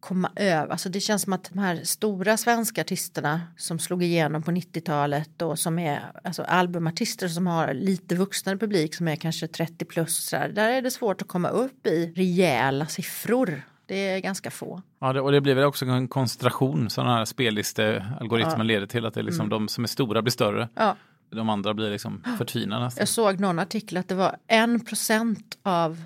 komma 0.06 0.30
över. 0.36 0.72
Alltså 0.72 0.88
det 0.88 1.00
känns 1.00 1.22
som 1.22 1.32
att 1.32 1.50
de 1.52 1.58
här 1.58 1.80
stora 1.84 2.36
svenska 2.36 2.80
artisterna 2.80 3.40
som 3.56 3.78
slog 3.78 4.02
igenom 4.02 4.42
på 4.42 4.50
90-talet 4.50 5.42
och 5.42 5.58
som 5.58 5.78
är 5.78 6.02
alltså 6.24 6.42
albumartister 6.42 7.28
som 7.28 7.46
har 7.46 7.74
lite 7.74 8.14
vuxnare 8.14 8.56
publik 8.56 8.94
som 8.94 9.08
är 9.08 9.16
kanske 9.16 9.48
30 9.48 9.84
plus. 9.84 10.16
Så 10.16 10.36
där, 10.36 10.48
där 10.48 10.70
är 10.70 10.82
det 10.82 10.90
svårt 10.90 11.22
att 11.22 11.28
komma 11.28 11.48
upp 11.48 11.86
i 11.86 12.12
rejäla 12.16 12.86
siffror. 12.86 13.62
Det 13.86 13.94
är 13.94 14.20
ganska 14.20 14.50
få. 14.50 14.82
Ja, 15.00 15.12
det, 15.12 15.20
och 15.20 15.32
det 15.32 15.40
blir 15.40 15.54
väl 15.54 15.64
också 15.64 15.84
en 15.84 16.08
koncentration 16.08 16.90
som 16.90 17.06
den 17.06 17.14
här 17.14 17.24
spellistealgoritmen 17.24 18.58
ja. 18.58 18.62
leder 18.62 18.86
till 18.86 19.06
att 19.06 19.14
det 19.14 19.20
är 19.20 19.24
liksom 19.24 19.46
mm. 19.46 19.50
de 19.50 19.68
som 19.68 19.84
är 19.84 19.88
stora 19.88 20.22
blir 20.22 20.32
större. 20.32 20.68
Ja. 20.74 20.96
De 21.30 21.48
andra 21.48 21.74
blir 21.74 21.90
liksom 21.90 22.22
förtvinade. 22.38 22.90
Jag 22.98 23.08
såg 23.08 23.40
någon 23.40 23.58
artikel 23.58 23.98
att 23.98 24.08
det 24.08 24.14
var 24.14 24.36
en 24.46 24.80
procent 24.80 25.58
av 25.62 26.02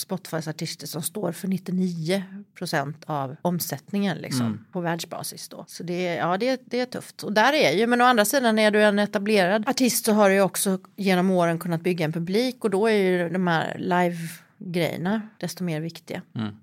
Spotifys 0.00 0.48
artister 0.48 0.86
som 0.86 1.02
står 1.02 1.32
för 1.32 1.48
99 1.48 2.22
procent 2.54 3.04
av 3.06 3.36
omsättningen 3.42 4.18
liksom, 4.18 4.46
mm. 4.46 4.64
på 4.72 4.80
världsbasis. 4.80 5.48
Då. 5.48 5.64
Så 5.68 5.82
det, 5.82 6.02
ja, 6.02 6.36
det, 6.36 6.60
det 6.64 6.80
är 6.80 6.86
tufft. 6.86 7.22
Och 7.22 7.32
där 7.32 7.52
är 7.52 7.72
ju, 7.72 7.86
men 7.86 8.00
å 8.00 8.04
andra 8.04 8.24
sidan 8.24 8.58
är 8.58 8.70
du 8.70 8.82
en 8.82 8.98
etablerad 8.98 9.68
artist 9.68 10.04
så 10.04 10.12
har 10.12 10.28
du 10.28 10.34
ju 10.34 10.40
också 10.40 10.78
genom 10.96 11.30
åren 11.30 11.58
kunnat 11.58 11.80
bygga 11.80 12.04
en 12.04 12.12
publik 12.12 12.64
och 12.64 12.70
då 12.70 12.86
är 12.86 12.94
ju 12.94 13.28
de 13.28 13.46
här 13.46 13.76
live-grejerna 13.78 15.22
desto 15.38 15.64
mer 15.64 15.80
viktiga. 15.80 16.22
Mm. 16.34 16.56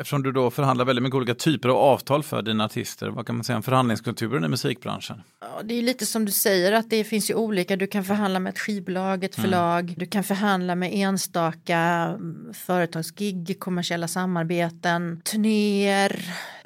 Eftersom 0.00 0.22
du 0.22 0.32
då 0.32 0.50
förhandlar 0.50 0.84
väldigt 0.84 1.02
mycket 1.02 1.16
olika 1.16 1.34
typer 1.34 1.68
av 1.68 1.76
avtal 1.76 2.22
för 2.22 2.42
dina 2.42 2.64
artister, 2.64 3.08
vad 3.08 3.26
kan 3.26 3.36
man 3.36 3.44
säga 3.44 3.56
om 3.56 3.62
förhandlingskulturen 3.62 4.44
i 4.44 4.48
musikbranschen? 4.48 5.22
Ja, 5.40 5.62
det 5.64 5.74
är 5.74 5.82
lite 5.82 6.06
som 6.06 6.24
du 6.24 6.32
säger 6.32 6.72
att 6.72 6.90
det 6.90 7.04
finns 7.04 7.30
ju 7.30 7.34
olika, 7.34 7.76
du 7.76 7.86
kan 7.86 8.04
förhandla 8.04 8.40
med 8.40 8.50
ett 8.50 8.58
skivbolag, 8.58 9.24
ett 9.24 9.38
mm. 9.38 9.50
förlag, 9.50 9.80
mm. 9.80 9.94
du 9.98 10.06
kan 10.06 10.24
förhandla 10.24 10.74
med 10.74 10.90
enstaka 10.94 11.78
mm, 11.78 12.54
företagsgig, 12.54 13.56
kommersiella 13.60 14.08
samarbeten, 14.08 15.20
turnéer. 15.24 16.22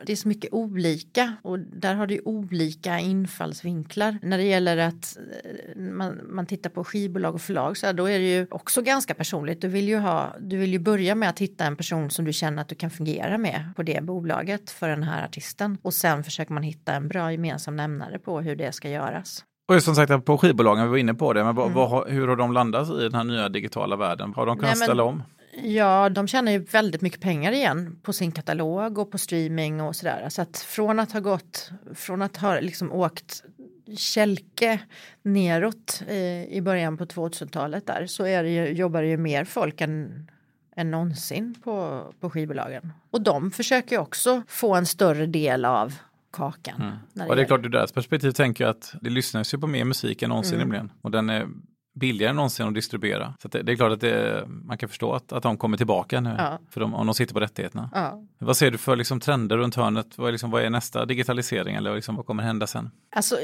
Det 0.07 0.12
är 0.12 0.17
så 0.17 0.29
mycket 0.29 0.53
olika 0.53 1.37
och 1.43 1.59
där 1.59 1.95
har 1.95 2.07
du 2.07 2.21
olika 2.25 2.99
infallsvinklar. 2.99 4.19
När 4.23 4.39
det 4.39 4.45
gäller 4.45 4.77
att 4.77 5.19
eh, 5.45 5.81
man, 5.83 6.21
man 6.25 6.47
tittar 6.47 6.71
på 6.71 6.85
skivbolag 6.85 7.35
och 7.35 7.43
förlag 7.43 7.77
så 7.77 7.87
här, 7.87 7.93
då 7.93 8.07
är 8.07 8.19
det 8.19 8.35
ju 8.35 8.47
också 8.51 8.83
ganska 8.83 9.15
personligt. 9.15 9.61
Du 9.61 9.69
vill 9.69 9.89
ju, 9.89 9.99
ha, 9.99 10.37
du 10.41 10.57
vill 10.57 10.73
ju 10.73 10.79
börja 10.79 11.15
med 11.15 11.29
att 11.29 11.39
hitta 11.39 11.65
en 11.65 11.77
person 11.77 12.11
som 12.11 12.25
du 12.25 12.33
känner 12.33 12.62
att 12.62 12.69
du 12.69 12.75
kan 12.75 12.91
fungera 12.91 13.22
med 13.38 13.73
på 13.76 13.83
det 13.83 14.02
bolaget 14.02 14.71
för 14.71 14.88
den 14.88 15.02
här 15.02 15.25
artisten 15.25 15.79
och 15.83 15.95
sen 15.95 16.25
försöker 16.25 16.52
man 16.52 16.62
hitta 16.62 16.93
en 16.93 17.09
bra 17.09 17.33
gemensam 17.33 17.76
nämnare 17.76 18.19
på 18.19 18.41
hur 18.41 18.57
det 18.57 18.73
ska 18.73 18.88
göras. 18.88 19.45
Och 19.69 19.83
som 19.83 19.95
sagt 19.95 20.25
på 20.25 20.38
skivbolagen, 20.38 20.85
vi 20.85 20.91
var 20.91 20.97
inne 20.97 21.14
på 21.14 21.33
det, 21.33 21.45
men 21.45 21.59
mm. 21.59 21.73
vad, 21.73 22.09
hur 22.09 22.29
har 22.29 22.37
de 22.37 22.52
landat 22.52 22.88
i 22.88 23.02
den 23.02 23.14
här 23.14 23.25
nya 23.25 23.49
digitala 23.49 23.97
världen? 23.97 24.33
Har 24.37 24.47
de 24.47 24.57
kunnat 24.57 24.71
Nej, 24.71 24.79
men, 24.79 24.87
ställa 24.87 25.02
om? 25.02 25.23
Ja, 25.62 26.09
de 26.09 26.29
tjänar 26.29 26.52
ju 26.52 26.59
väldigt 26.59 27.00
mycket 27.00 27.21
pengar 27.21 27.52
igen 27.52 27.99
på 28.02 28.12
sin 28.12 28.33
katalog 28.33 28.99
och 28.99 29.11
på 29.11 29.19
streaming 29.19 29.81
och 29.81 29.97
sådär. 29.97 30.29
Så 30.29 30.43
att 30.43 30.59
från 30.59 30.99
att 30.99 31.12
ha 31.12 31.21
gått, 31.21 31.71
från 31.95 32.23
att 32.23 32.37
ha 32.37 32.61
liksom 32.61 32.93
åkt 32.93 33.43
kälke 33.97 34.81
neråt 35.23 36.02
i, 36.09 36.49
i 36.50 36.61
början 36.61 36.97
på 36.97 37.05
2000-talet 37.05 37.87
där 37.87 38.07
så 38.07 38.26
är 38.26 38.43
det 38.43 38.50
ju, 38.50 38.69
jobbar 38.69 39.02
det 39.02 39.09
ju 39.09 39.17
mer 39.17 39.45
folk 39.45 39.81
än, 39.81 40.31
än 40.76 40.91
någonsin 40.91 41.55
på, 41.64 42.05
på 42.21 42.31
skivbolagen. 42.31 42.93
Och 43.11 43.23
de 43.23 43.50
försöker 43.50 43.99
också 43.99 44.43
få 44.49 44.75
en 44.75 44.87
större 44.87 45.26
del 45.26 45.64
av 45.64 45.95
kakan. 46.33 46.83
Mm. 46.83 46.95
Det 47.12 47.26
och 47.26 47.37
det 47.37 47.43
är 47.43 47.47
klart, 47.47 47.64
ur 47.64 47.69
deras 47.69 47.93
perspektiv 47.93 48.31
tänker 48.31 48.64
jag 48.64 48.71
att 48.71 48.95
det 49.00 49.11
lyssnas 49.11 49.55
ju 49.55 49.59
på 49.59 49.67
mer 49.67 49.85
musik 49.85 50.23
än 50.23 50.29
någonsin 50.29 50.55
mm. 50.55 50.69
nämligen. 50.69 50.93
Och 51.02 51.11
den 51.11 51.31
är 51.31 51.49
billigare 51.95 52.31
än 52.31 52.37
någonsin 52.37 52.69
att 52.69 52.75
distribuera. 52.75 53.35
Så 53.43 53.49
det, 53.49 53.62
det, 53.62 53.73
är 53.73 53.76
klart 53.76 53.93
att 53.93 54.00
det, 54.00 54.45
man 54.47 54.79
kan 54.79 54.88
förstå 54.88 55.12
att, 55.12 55.33
att 55.33 55.43
de 55.43 55.57
kommer 55.57 55.76
tillbaka 55.76 56.21
nu, 56.21 56.35
ja. 56.38 56.59
för 56.71 56.81
de, 56.81 56.95
om 56.95 57.07
de 57.07 57.14
sitter 57.14 57.35
på 57.35 57.41
rättigheterna. 57.41 57.91
Ja. 57.95 58.23
Vad 58.38 58.57
ser 58.57 58.71
du 58.71 58.79
för 58.79 58.97
liksom, 58.97 59.21
trender 59.21 59.59
runt 59.59 59.75
hörnet? 59.75 60.19
Vad 60.19 60.29
är, 60.29 60.33
liksom, 60.33 60.50
vad 60.50 60.62
är 60.62 60.71
nästa 60.71 61.05
digitalisering 61.07 61.76
eller 61.76 61.95
liksom, 61.95 62.17
vad 62.17 62.26
kommer 62.26 62.43
hända 62.43 62.67
sen? 62.67 62.91
Alltså, 63.17 63.37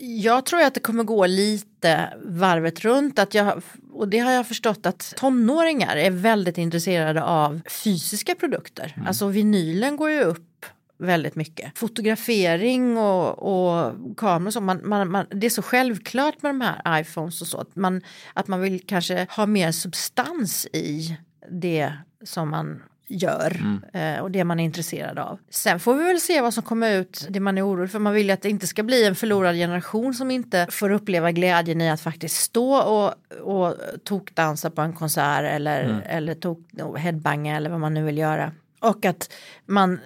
jag 0.00 0.46
tror 0.46 0.62
att 0.62 0.74
det 0.74 0.80
kommer 0.80 1.04
gå 1.04 1.26
lite 1.26 2.12
varvet 2.24 2.80
runt. 2.80 3.18
Att 3.18 3.34
jag, 3.34 3.62
och 3.92 4.08
det 4.08 4.18
har 4.18 4.32
jag 4.32 4.48
förstått 4.48 4.86
att 4.86 5.14
tonåringar 5.16 5.96
är 5.96 6.10
väldigt 6.10 6.58
intresserade 6.58 7.22
av 7.22 7.60
fysiska 7.68 8.34
produkter. 8.34 8.92
Mm. 8.96 9.08
Alltså 9.08 9.26
vinylen 9.26 9.96
går 9.96 10.10
ju 10.10 10.20
upp 10.20 10.66
väldigt 10.98 11.34
mycket. 11.34 11.78
Fotografering 11.78 12.98
och, 12.98 13.38
och 13.38 13.96
kameror 14.16 14.50
så, 14.50 14.60
man, 14.60 14.88
man, 14.88 15.10
man, 15.10 15.26
det 15.30 15.46
är 15.46 15.50
så 15.50 15.62
självklart 15.62 16.42
med 16.42 16.50
de 16.50 16.60
här 16.60 17.00
iPhones 17.00 17.40
och 17.40 17.46
så 17.46 17.58
att 17.58 17.76
man, 17.76 18.02
att 18.34 18.48
man 18.48 18.60
vill 18.60 18.86
kanske 18.86 19.26
ha 19.30 19.46
mer 19.46 19.72
substans 19.72 20.66
i 20.66 21.16
det 21.50 21.92
som 22.24 22.50
man 22.50 22.82
gör 23.10 23.56
mm. 23.60 24.16
eh, 24.16 24.22
och 24.22 24.30
det 24.30 24.44
man 24.44 24.60
är 24.60 24.64
intresserad 24.64 25.18
av. 25.18 25.38
Sen 25.50 25.80
får 25.80 25.94
vi 25.94 26.04
väl 26.04 26.20
se 26.20 26.40
vad 26.40 26.54
som 26.54 26.62
kommer 26.62 26.92
ut, 26.92 27.26
det 27.30 27.40
man 27.40 27.58
är 27.58 27.66
orolig 27.66 27.90
för. 27.90 27.98
Man 27.98 28.14
vill 28.14 28.26
ju 28.26 28.32
att 28.32 28.42
det 28.42 28.50
inte 28.50 28.66
ska 28.66 28.82
bli 28.82 29.06
en 29.06 29.14
förlorad 29.14 29.54
generation 29.54 30.14
som 30.14 30.30
inte 30.30 30.66
får 30.70 30.90
uppleva 30.90 31.32
glädjen 31.32 31.80
i 31.80 31.90
att 31.90 32.00
faktiskt 32.00 32.36
stå 32.36 32.76
och, 32.76 33.14
och 33.40 33.76
tokdansa 34.04 34.70
på 34.70 34.82
en 34.82 34.92
konsert 34.92 35.44
eller, 35.44 35.84
mm. 35.84 36.00
eller 36.06 36.34
tok, 36.34 36.58
headbanga 36.98 37.56
eller 37.56 37.70
vad 37.70 37.80
man 37.80 37.94
nu 37.94 38.04
vill 38.04 38.18
göra. 38.18 38.52
Och 38.80 39.04
att 39.04 39.32
man 39.66 40.00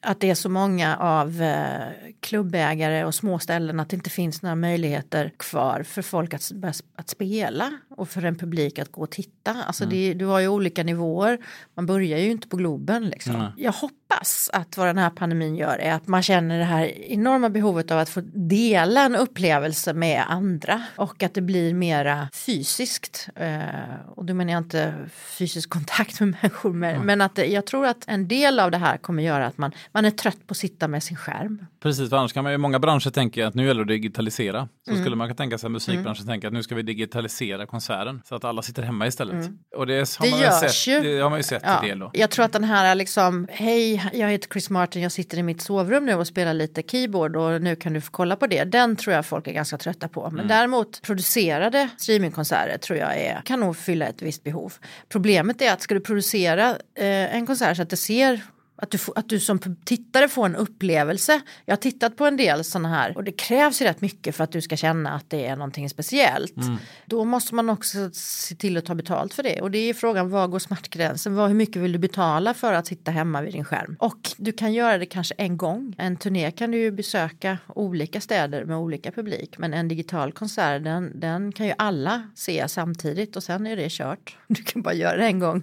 att 0.00 0.20
det 0.20 0.30
är 0.30 0.34
så 0.34 0.48
många 0.48 0.96
av 0.96 1.42
eh, 1.42 1.88
klubbägare 2.20 3.04
och 3.04 3.14
småställen 3.14 3.80
att 3.80 3.88
det 3.88 3.96
inte 3.96 4.10
finns 4.10 4.42
några 4.42 4.56
möjligheter 4.56 5.32
kvar 5.36 5.82
för 5.82 6.02
folk 6.02 6.34
att, 6.34 6.52
att 6.96 7.08
spela 7.08 7.78
och 7.98 8.08
för 8.08 8.24
en 8.24 8.36
publik 8.36 8.78
att 8.78 8.92
gå 8.92 9.02
och 9.02 9.10
titta. 9.10 9.56
Alltså 9.66 9.84
mm. 9.84 9.96
det, 9.96 10.14
du 10.14 10.24
har 10.24 10.40
ju 10.40 10.48
olika 10.48 10.82
nivåer. 10.82 11.38
Man 11.74 11.86
börjar 11.86 12.18
ju 12.18 12.30
inte 12.30 12.48
på 12.48 12.56
Globen. 12.56 13.08
Liksom. 13.08 13.34
Mm. 13.34 13.52
Jag 13.56 13.72
hoppas 13.72 14.50
att 14.52 14.76
vad 14.76 14.86
den 14.86 14.98
här 14.98 15.10
pandemin 15.10 15.56
gör 15.56 15.78
är 15.78 15.92
att 15.92 16.06
man 16.06 16.22
känner 16.22 16.58
det 16.58 16.64
här 16.64 16.86
enorma 16.98 17.50
behovet 17.50 17.90
av 17.90 17.98
att 17.98 18.08
få 18.08 18.20
dela 18.34 19.04
en 19.04 19.16
upplevelse 19.16 19.94
med 19.94 20.24
andra 20.28 20.82
och 20.96 21.22
att 21.22 21.34
det 21.34 21.40
blir 21.40 21.74
mera 21.74 22.28
fysiskt. 22.32 23.28
Eh, 23.34 23.60
och 24.06 24.24
då 24.24 24.34
menar 24.34 24.52
jag 24.52 24.60
inte 24.60 24.94
fysisk 25.38 25.70
kontakt 25.70 26.20
med 26.20 26.28
människor 26.42 26.70
mm. 26.70 27.02
men 27.06 27.20
att 27.20 27.38
jag 27.38 27.66
tror 27.66 27.86
att 27.86 28.04
en 28.06 28.28
del 28.28 28.60
av 28.60 28.70
det 28.70 28.78
här 28.78 28.96
kommer 28.96 29.22
göra 29.22 29.46
att 29.46 29.58
man, 29.58 29.72
man 29.92 30.04
är 30.04 30.10
trött 30.10 30.46
på 30.46 30.52
att 30.52 30.56
sitta 30.56 30.88
med 30.88 31.02
sin 31.02 31.16
skärm. 31.16 31.66
Precis, 31.80 32.10
för 32.10 32.16
annars 32.16 32.32
kan 32.32 32.42
man 32.44 32.52
ju 32.52 32.58
många 32.58 32.78
branscher 32.78 33.10
tänka 33.10 33.46
att 33.46 33.54
nu 33.54 33.66
gäller 33.66 33.84
det 33.84 33.94
att 33.94 34.00
digitalisera. 34.02 34.68
Så 34.84 34.90
mm. 34.90 35.02
skulle 35.02 35.16
man 35.16 35.28
kunna 35.28 35.36
tänka 35.36 35.58
sig 35.58 35.70
musikbranschen 35.70 36.22
mm. 36.22 36.32
tänka 36.32 36.46
att 36.46 36.52
nu 36.52 36.62
ska 36.62 36.74
vi 36.74 36.82
digitalisera 36.82 37.66
konserten 37.88 38.22
så 38.24 38.34
att 38.34 38.44
alla 38.44 38.62
sitter 38.62 38.82
hemma 38.82 39.06
istället. 39.06 39.34
Mm. 39.34 39.58
Och 39.76 39.86
det, 39.86 39.94
har 40.18 40.24
det 40.24 40.30
man 40.30 40.40
görs 40.40 40.60
sett, 40.60 40.86
ju. 40.86 41.00
Det 41.00 41.20
har 41.20 41.30
man 41.30 41.38
ju 41.38 41.42
sett 41.42 41.62
ja. 41.66 41.80
del 41.80 41.98
då. 41.98 42.10
Jag 42.12 42.30
tror 42.30 42.44
att 42.44 42.52
den 42.52 42.64
här 42.64 42.94
liksom, 42.94 43.48
hej, 43.50 44.10
jag 44.12 44.28
heter 44.28 44.48
Chris 44.48 44.70
Martin, 44.70 45.02
jag 45.02 45.12
sitter 45.12 45.38
i 45.38 45.42
mitt 45.42 45.62
sovrum 45.62 46.06
nu 46.06 46.14
och 46.14 46.26
spelar 46.26 46.54
lite 46.54 46.82
keyboard 46.82 47.36
och 47.36 47.62
nu 47.62 47.76
kan 47.76 47.92
du 47.92 48.00
få 48.00 48.10
kolla 48.10 48.36
på 48.36 48.46
det. 48.46 48.64
Den 48.64 48.96
tror 48.96 49.16
jag 49.16 49.26
folk 49.26 49.46
är 49.46 49.52
ganska 49.52 49.78
trötta 49.78 50.08
på. 50.08 50.22
Men 50.22 50.34
mm. 50.34 50.48
däremot 50.48 51.02
producerade 51.02 51.88
streamingkonserter 51.98 52.78
tror 52.78 52.98
jag 52.98 53.16
är, 53.16 53.42
kan 53.44 53.60
nog 53.60 53.76
fylla 53.76 54.06
ett 54.06 54.22
visst 54.22 54.44
behov. 54.44 54.72
Problemet 55.08 55.62
är 55.62 55.72
att 55.72 55.82
ska 55.82 55.94
du 55.94 56.00
producera 56.00 56.70
eh, 56.94 57.34
en 57.34 57.46
konsert 57.46 57.76
så 57.76 57.82
att 57.82 57.90
det 57.90 57.96
ser 57.96 58.40
att 58.82 58.90
du, 58.90 58.98
att 59.14 59.28
du 59.28 59.40
som 59.40 59.58
tittare 59.84 60.28
får 60.28 60.46
en 60.46 60.56
upplevelse. 60.56 61.40
Jag 61.64 61.72
har 61.72 61.80
tittat 61.80 62.16
på 62.16 62.26
en 62.26 62.36
del 62.36 62.64
sådana 62.64 62.88
här 62.88 63.16
och 63.16 63.24
det 63.24 63.32
krävs 63.32 63.82
ju 63.82 63.86
rätt 63.86 64.00
mycket 64.00 64.36
för 64.36 64.44
att 64.44 64.52
du 64.52 64.60
ska 64.60 64.76
känna 64.76 65.10
att 65.14 65.30
det 65.30 65.46
är 65.46 65.56
någonting 65.56 65.90
speciellt. 65.90 66.56
Mm. 66.56 66.76
Då 67.06 67.24
måste 67.24 67.54
man 67.54 67.70
också 67.70 68.10
se 68.12 68.54
till 68.54 68.76
att 68.76 68.84
ta 68.84 68.94
betalt 68.94 69.34
för 69.34 69.42
det 69.42 69.60
och 69.60 69.70
det 69.70 69.78
är 69.78 69.94
frågan 69.94 70.30
var 70.30 70.48
går 70.48 70.58
smärtgränsen? 70.58 71.34
Vad, 71.34 71.48
hur 71.48 71.54
mycket 71.54 71.82
vill 71.82 71.92
du 71.92 71.98
betala 71.98 72.54
för 72.54 72.72
att 72.72 72.86
sitta 72.86 73.10
hemma 73.10 73.42
vid 73.42 73.52
din 73.52 73.64
skärm? 73.64 73.96
Och 73.98 74.30
du 74.36 74.52
kan 74.52 74.72
göra 74.72 74.98
det 74.98 75.06
kanske 75.06 75.34
en 75.38 75.56
gång. 75.56 75.94
En 75.98 76.16
turné 76.16 76.50
kan 76.50 76.70
du 76.70 76.78
ju 76.78 76.90
besöka 76.90 77.58
olika 77.66 78.20
städer 78.20 78.64
med 78.64 78.76
olika 78.76 79.12
publik 79.12 79.58
men 79.58 79.74
en 79.74 79.88
digital 79.88 80.32
konsert 80.32 80.84
den, 80.84 81.20
den 81.20 81.52
kan 81.52 81.66
ju 81.66 81.72
alla 81.78 82.30
se 82.34 82.68
samtidigt 82.68 83.36
och 83.36 83.42
sen 83.42 83.66
är 83.66 83.76
det 83.76 83.88
kört. 83.90 84.36
Du 84.48 84.62
kan 84.62 84.82
bara 84.82 84.94
göra 84.94 85.16
det 85.16 85.26
en 85.26 85.38
gång. 85.38 85.62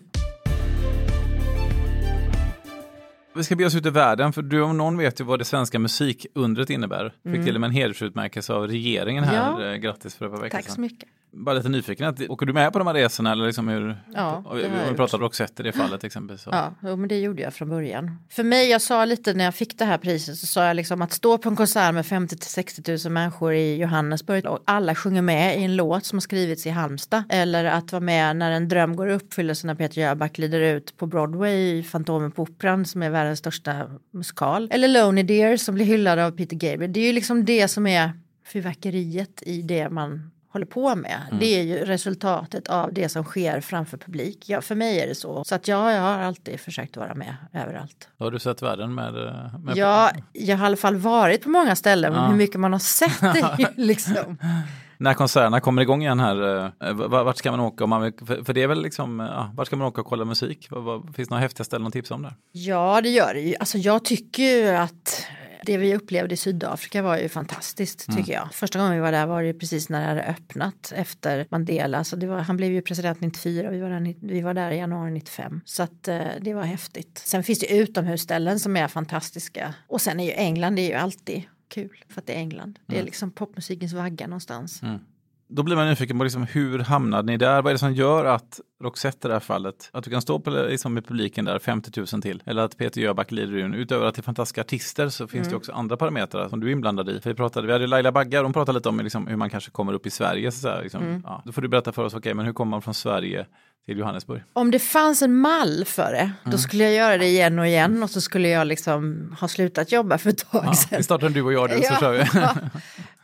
Vi 3.36 3.44
ska 3.44 3.56
be 3.56 3.66
oss 3.66 3.76
ut 3.76 3.86
i 3.86 3.90
världen, 3.90 4.34
för 4.34 4.42
du 4.42 4.62
om 4.62 4.78
någon 4.78 4.98
vet 4.98 5.20
ju 5.20 5.24
vad 5.24 5.40
det 5.40 5.46
svenska 5.46 5.80
musikundret 5.80 6.70
innebär. 6.70 7.14
Fick 7.24 7.34
mm. 7.34 7.46
till 7.46 7.56
och 7.56 7.62
med 7.62 7.68
en 7.68 7.74
hedersutmärkelse 7.74 8.54
av 8.54 8.68
regeringen 8.68 9.24
här. 9.24 9.62
Ja. 9.62 9.74
Eh, 9.74 9.76
grattis 9.76 10.16
för 10.16 10.26
ett 10.26 10.32
par 10.32 10.42
veckor 10.42 10.58
Tack 10.58 10.70
så 10.70 10.82
mycket 10.82 11.10
bara 11.36 11.56
lite 11.56 11.70
nyfiken, 11.70 12.16
åker 12.30 12.46
du 12.46 12.54
med 12.54 12.74
på 12.74 12.80
de 12.80 12.88
här 12.88 12.94
resorna 12.94 13.32
eller 13.32 13.46
liksom 13.46 13.68
hur? 13.68 13.98
Ja, 14.14 14.44
det 14.56 14.70
har 14.70 14.92
vi 14.92 14.96
pratat 14.96 15.20
Roxette 15.20 15.64
i 15.64 15.66
det 15.66 15.72
fallet 15.72 16.04
exempelvis. 16.04 16.44
Så. 16.44 16.50
Ja, 16.50 16.96
men 16.96 17.08
det 17.08 17.20
gjorde 17.20 17.42
jag 17.42 17.54
från 17.54 17.70
början. 17.70 18.20
För 18.30 18.44
mig, 18.44 18.70
jag 18.70 18.82
sa 18.82 19.06
lite 19.06 19.34
när 19.34 19.46
jag 19.46 19.56
fick 19.56 19.78
det 19.78 19.86
här 19.86 19.98
priset 19.98 20.38
så 20.38 20.46
sa 20.46 20.66
jag 20.66 20.76
liksom 20.76 21.02
att 21.02 21.12
stå 21.12 21.38
på 21.38 21.50
en 21.50 21.56
konsert 21.56 21.94
med 21.94 22.06
50 22.06 22.38
till 22.38 22.50
60 22.50 22.98
000 23.06 23.14
människor 23.14 23.54
i 23.54 23.76
Johannesburg 23.76 24.46
och 24.46 24.60
alla 24.66 24.96
sjunger 24.96 25.22
med 25.22 25.60
i 25.60 25.64
en 25.64 25.76
låt 25.76 26.06
som 26.06 26.18
har 26.18 26.22
skrivits 26.22 26.66
i 26.66 26.70
Halmstad. 26.70 27.24
Eller 27.30 27.66
att 27.66 27.92
vara 27.92 28.04
med 28.04 28.36
när 28.36 28.52
en 28.52 28.68
dröm 28.68 28.96
går 28.96 29.10
i 29.10 29.14
uppfyllelse 29.14 29.68
när 29.68 29.76
Peter 29.76 30.02
Jöback 30.02 30.36
glider 30.36 30.60
ut 30.60 30.98
på 30.98 31.06
Broadway 31.06 31.78
i 31.78 31.84
Fantomen 31.84 32.32
på 32.32 32.42
Operan 32.42 32.86
som 32.86 33.04
är 33.04 33.10
världens 33.26 33.40
största 33.40 33.90
musikal. 34.12 34.70
Eller 34.72 34.88
Lonely 34.88 35.24
Dear 35.24 35.58
som 35.58 35.76
blir 35.76 35.86
hyllad 35.86 36.20
av 36.20 36.32
Peter 36.32 36.56
Gabriel. 36.56 36.94
Det 36.94 37.00
är 37.00 37.06
ju 37.06 37.14
liksom 37.14 37.46
det 37.46 37.68
som 37.68 37.88
är 37.88 38.12
fyrverkeriet 38.46 39.44
i 39.46 39.62
det 39.62 39.90
man 39.90 40.32
håller 40.50 40.66
på 40.66 40.96
med. 40.96 41.22
Mm. 41.28 41.40
Det 41.40 41.46
är 41.46 41.64
ju 41.64 41.86
resultatet 41.86 42.68
av 42.68 42.94
det 42.94 43.10
som 43.10 43.24
sker 43.24 43.62
framför 43.62 43.98
publik. 43.98 44.50
Ja, 44.50 44.62
för 44.62 44.76
mig 44.76 45.00
är 45.00 45.08
det 45.08 45.16
så. 45.16 45.44
Så 45.44 45.56
att 45.56 45.68
ja, 45.68 45.92
jag 45.92 46.02
har 46.02 46.20
alltid 46.20 46.60
försökt 46.60 46.98
vara 46.98 47.16
med 47.16 47.36
överallt. 47.54 48.08
Har 48.20 48.32
du 48.32 48.40
sett 48.40 48.62
världen 48.62 48.96
med? 48.96 49.28
Eh, 49.28 49.60
med 49.60 49.78
ja, 49.78 50.12
jag 50.34 50.58
har 50.58 50.66
i 50.66 50.68
alla 50.68 50.78
fall 50.78 50.96
varit 50.96 51.44
på 51.44 51.50
många 51.50 51.76
ställen. 51.76 52.14
Men 52.14 52.30
hur 52.30 52.38
mycket 52.38 52.60
man 52.60 52.72
har 52.72 52.80
sett 52.80 53.22
det 53.22 53.70
liksom. 53.76 54.38
När 54.98 55.14
konserterna 55.14 55.60
kommer 55.60 55.82
igång 55.82 56.02
igen 56.02 56.20
här, 56.20 56.66
eh, 56.66 56.94
vart 56.94 57.38
ska 57.38 57.52
man 57.52 57.60
åka? 57.60 57.84
Om 57.84 57.90
man 57.90 58.02
vill, 58.02 58.14
för 58.46 58.54
det 58.54 58.64
är 58.64 58.68
väl 58.68 58.82
liksom, 58.82 59.20
ja, 59.20 59.52
vart 59.56 59.68
ska 59.68 59.76
man 59.76 59.88
åka 59.88 60.02
och 60.02 60.08
kolla 60.08 60.26
musik? 60.26 60.70
Finns 61.16 61.28
det 61.28 61.30
några 61.30 61.42
häftiga 61.42 61.66
ställen 61.66 61.88
att 61.88 61.94
tipsa 61.94 62.16
om 62.16 62.22
där? 62.22 62.34
Ja, 62.52 63.02
det 63.02 63.10
gör 63.10 63.34
det 63.34 63.42
ju. 63.42 63.56
Alltså 63.60 63.78
jag 63.78 64.06
tycker 64.06 64.44
ju 64.44 64.68
att 64.68 65.26
det 65.66 65.78
vi 65.78 65.96
upplevde 65.96 66.34
i 66.34 66.38
Sydafrika 66.38 67.02
var 67.02 67.18
ju 67.18 67.30
fantastiskt 67.30 68.08
mm. 68.08 68.18
tycker 68.18 68.34
jag. 68.34 68.54
Första 68.54 68.80
gången 68.80 68.94
vi 68.94 69.00
var 69.00 69.12
där 69.12 69.26
var 69.26 69.44
det 69.44 69.54
precis 69.54 69.90
när 69.90 70.02
det 70.02 70.08
hade 70.08 70.24
öppnat 70.24 70.94
efter 70.96 71.48
Mandela. 71.50 72.04
Så 72.04 72.28
var, 72.28 72.40
han 72.40 72.58
blev 72.58 72.72
ju 72.72 72.82
president 72.82 73.22
94 73.22 73.68
och 73.68 73.74
vi 73.74 73.80
var 73.80 73.90
där, 73.90 74.16
vi 74.22 74.42
var 74.42 74.54
där 74.54 74.72
i 74.72 74.78
januari 74.78 75.12
95. 75.12 75.62
Så 75.66 75.84
att 75.84 76.08
eh, 76.08 76.20
det 76.42 76.54
var 76.54 76.64
häftigt. 76.64 77.22
Sen 77.26 77.44
finns 77.44 77.60
det 77.60 77.78
utomhusställen 77.78 78.60
som 78.60 78.78
är 78.78 78.88
fantastiska. 78.88 79.74
Och 79.88 80.02
sen 80.02 80.20
är 80.20 80.26
ju 80.26 80.32
England 80.32 80.76
det 80.76 80.82
är 80.82 80.90
ju 80.90 80.94
alltid 80.94 81.44
kul 81.68 82.04
för 82.10 82.22
att 82.22 82.28
det 82.28 82.34
är 82.34 82.38
England. 82.38 82.80
Det 82.86 82.94
är 82.94 82.98
mm. 82.98 83.06
liksom 83.06 83.32
popmusikens 83.32 83.94
vagga 83.94 84.28
någonstans. 84.28 84.84
Mm. 84.84 85.00
då 85.48 85.64
blir 85.64 85.76
man 85.76 85.88
nyfiken 85.88 86.18
på 86.18 86.24
liksom, 86.24 86.44
hur 86.44 86.80
hamnade 86.80 87.32
ni 87.32 87.38
där? 87.38 87.62
Vad 87.62 87.72
är 87.72 87.74
det 87.74 87.80
som 87.80 87.94
gör 87.94 88.26
att 88.26 88.60
Roxette 88.82 89.28
i 89.28 89.30
det 89.30 89.34
här 89.34 89.40
fallet, 89.40 89.90
att 89.94 90.04
du 90.04 90.10
kan 90.10 90.22
stå 90.22 90.40
på, 90.40 90.50
liksom, 90.50 90.94
med 90.94 91.06
publiken 91.06 91.46
där 91.46 91.60
50 91.60 92.00
000 92.14 92.22
till, 92.22 92.44
eller 92.46 92.64
att 92.64 92.78
Peter 92.78 93.02
Jöback 93.02 93.32
lider 93.32 93.58
in. 93.58 93.74
Utöver 93.74 94.06
att 94.06 94.16
det 94.16 94.20
är 94.20 94.24
fantastiska 94.24 94.62
artister 94.62 95.10
så 95.10 95.28
finns 95.28 95.48
mm. 95.48 95.50
det 95.50 95.56
också 95.56 95.72
andra 95.72 95.98
parametrar 95.98 96.50
som 96.50 96.60
du 96.60 96.68
är 96.68 96.72
inblandad 96.72 97.10
i. 97.10 97.22
För 97.22 97.30
vi, 97.30 97.36
pratade, 97.36 97.68
vi 97.68 97.74
hade 97.74 97.88
Laila 97.88 98.12
Baggar, 98.12 98.44
hon 98.44 98.54
pratade 98.54 98.80
lite 98.80 98.90
om 98.90 99.00
liksom, 99.00 99.28
hur 99.28 99.36
man 99.36 99.50
kanske 99.50 99.72
kommer 99.72 99.94
upp 99.94 100.06
i 100.06 100.10
Sverige. 100.10 100.52
Så 100.52 100.70
här, 100.70 100.84
liksom, 100.84 101.04
mm. 101.04 101.22
ja, 101.26 101.42
då 101.46 101.52
får 101.52 101.62
du 101.62 101.68
berätta 101.68 101.92
för 101.92 102.04
oss, 102.04 102.14
okej, 102.14 102.20
okay, 102.20 102.34
men 102.34 102.46
hur 102.46 102.54
kommer 102.54 102.70
man 102.70 102.82
från 102.82 102.94
Sverige 102.94 103.46
till 103.86 103.98
Johannesburg. 103.98 104.44
Om 104.54 104.72
det 104.72 104.80
fanns 104.80 105.22
en 105.22 105.36
mall 105.36 105.86
för 105.86 106.12
det, 106.12 106.18
mm. 106.18 106.34
då 106.44 106.58
skulle 106.58 106.84
jag 106.84 106.94
göra 106.94 107.18
det 107.18 107.26
igen 107.26 107.60
och 107.60 107.68
igen 107.68 108.04
och 108.04 108.10
så 108.10 108.22
skulle 108.22 108.50
jag 108.50 108.68
liksom 108.68 109.36
ha 109.40 109.48
slutat 109.48 109.92
jobba 109.92 110.18
för 110.18 110.30
ett 110.30 110.52
tag 110.52 110.64
ja, 110.66 110.74
sedan. 110.74 110.98
Vi 110.98 111.04
startar 111.04 111.30
du 111.30 111.42
och 111.42 111.54
jag 111.54 111.70
det, 111.70 111.88
så 111.88 111.96
kör 111.96 112.14
vi. 112.14 112.50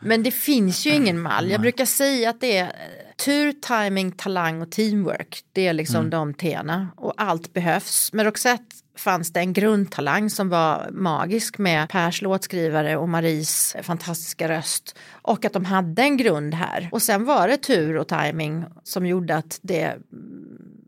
Men 0.00 0.22
det 0.22 0.30
finns 0.30 0.86
ju 0.86 0.90
ingen 0.90 1.20
mall. 1.20 1.50
Jag 1.50 1.60
brukar 1.60 1.84
säga 1.84 2.30
att 2.30 2.40
det 2.40 2.56
är 2.56 2.72
tur, 3.24 3.52
timing, 3.52 4.12
talang 4.12 4.62
och 4.62 4.70
teamwork. 4.70 5.44
Det 5.52 5.66
är 5.66 5.72
liksom 5.72 5.96
mm. 5.96 6.10
de 6.10 6.34
tena 6.34 6.88
och 6.96 7.14
allt 7.16 7.52
behövs. 7.52 8.12
Med 8.12 8.26
Roxette 8.26 8.76
fanns 8.96 9.32
det 9.32 9.40
en 9.40 9.52
grundtalang 9.52 10.30
som 10.30 10.48
var 10.48 10.88
magisk 10.90 11.58
med 11.58 11.88
Pers 11.88 12.22
låtskrivare 12.22 12.96
och 12.96 13.08
Maries 13.08 13.76
fantastiska 13.82 14.48
röst 14.48 14.98
och 15.10 15.44
att 15.44 15.52
de 15.52 15.64
hade 15.64 16.02
en 16.02 16.16
grund 16.16 16.54
här. 16.54 16.88
Och 16.92 17.02
sen 17.02 17.24
var 17.24 17.48
det 17.48 17.56
tur 17.56 17.96
och 17.96 18.08
timing 18.08 18.64
som 18.84 19.06
gjorde 19.06 19.36
att 19.36 19.58
det 19.62 19.96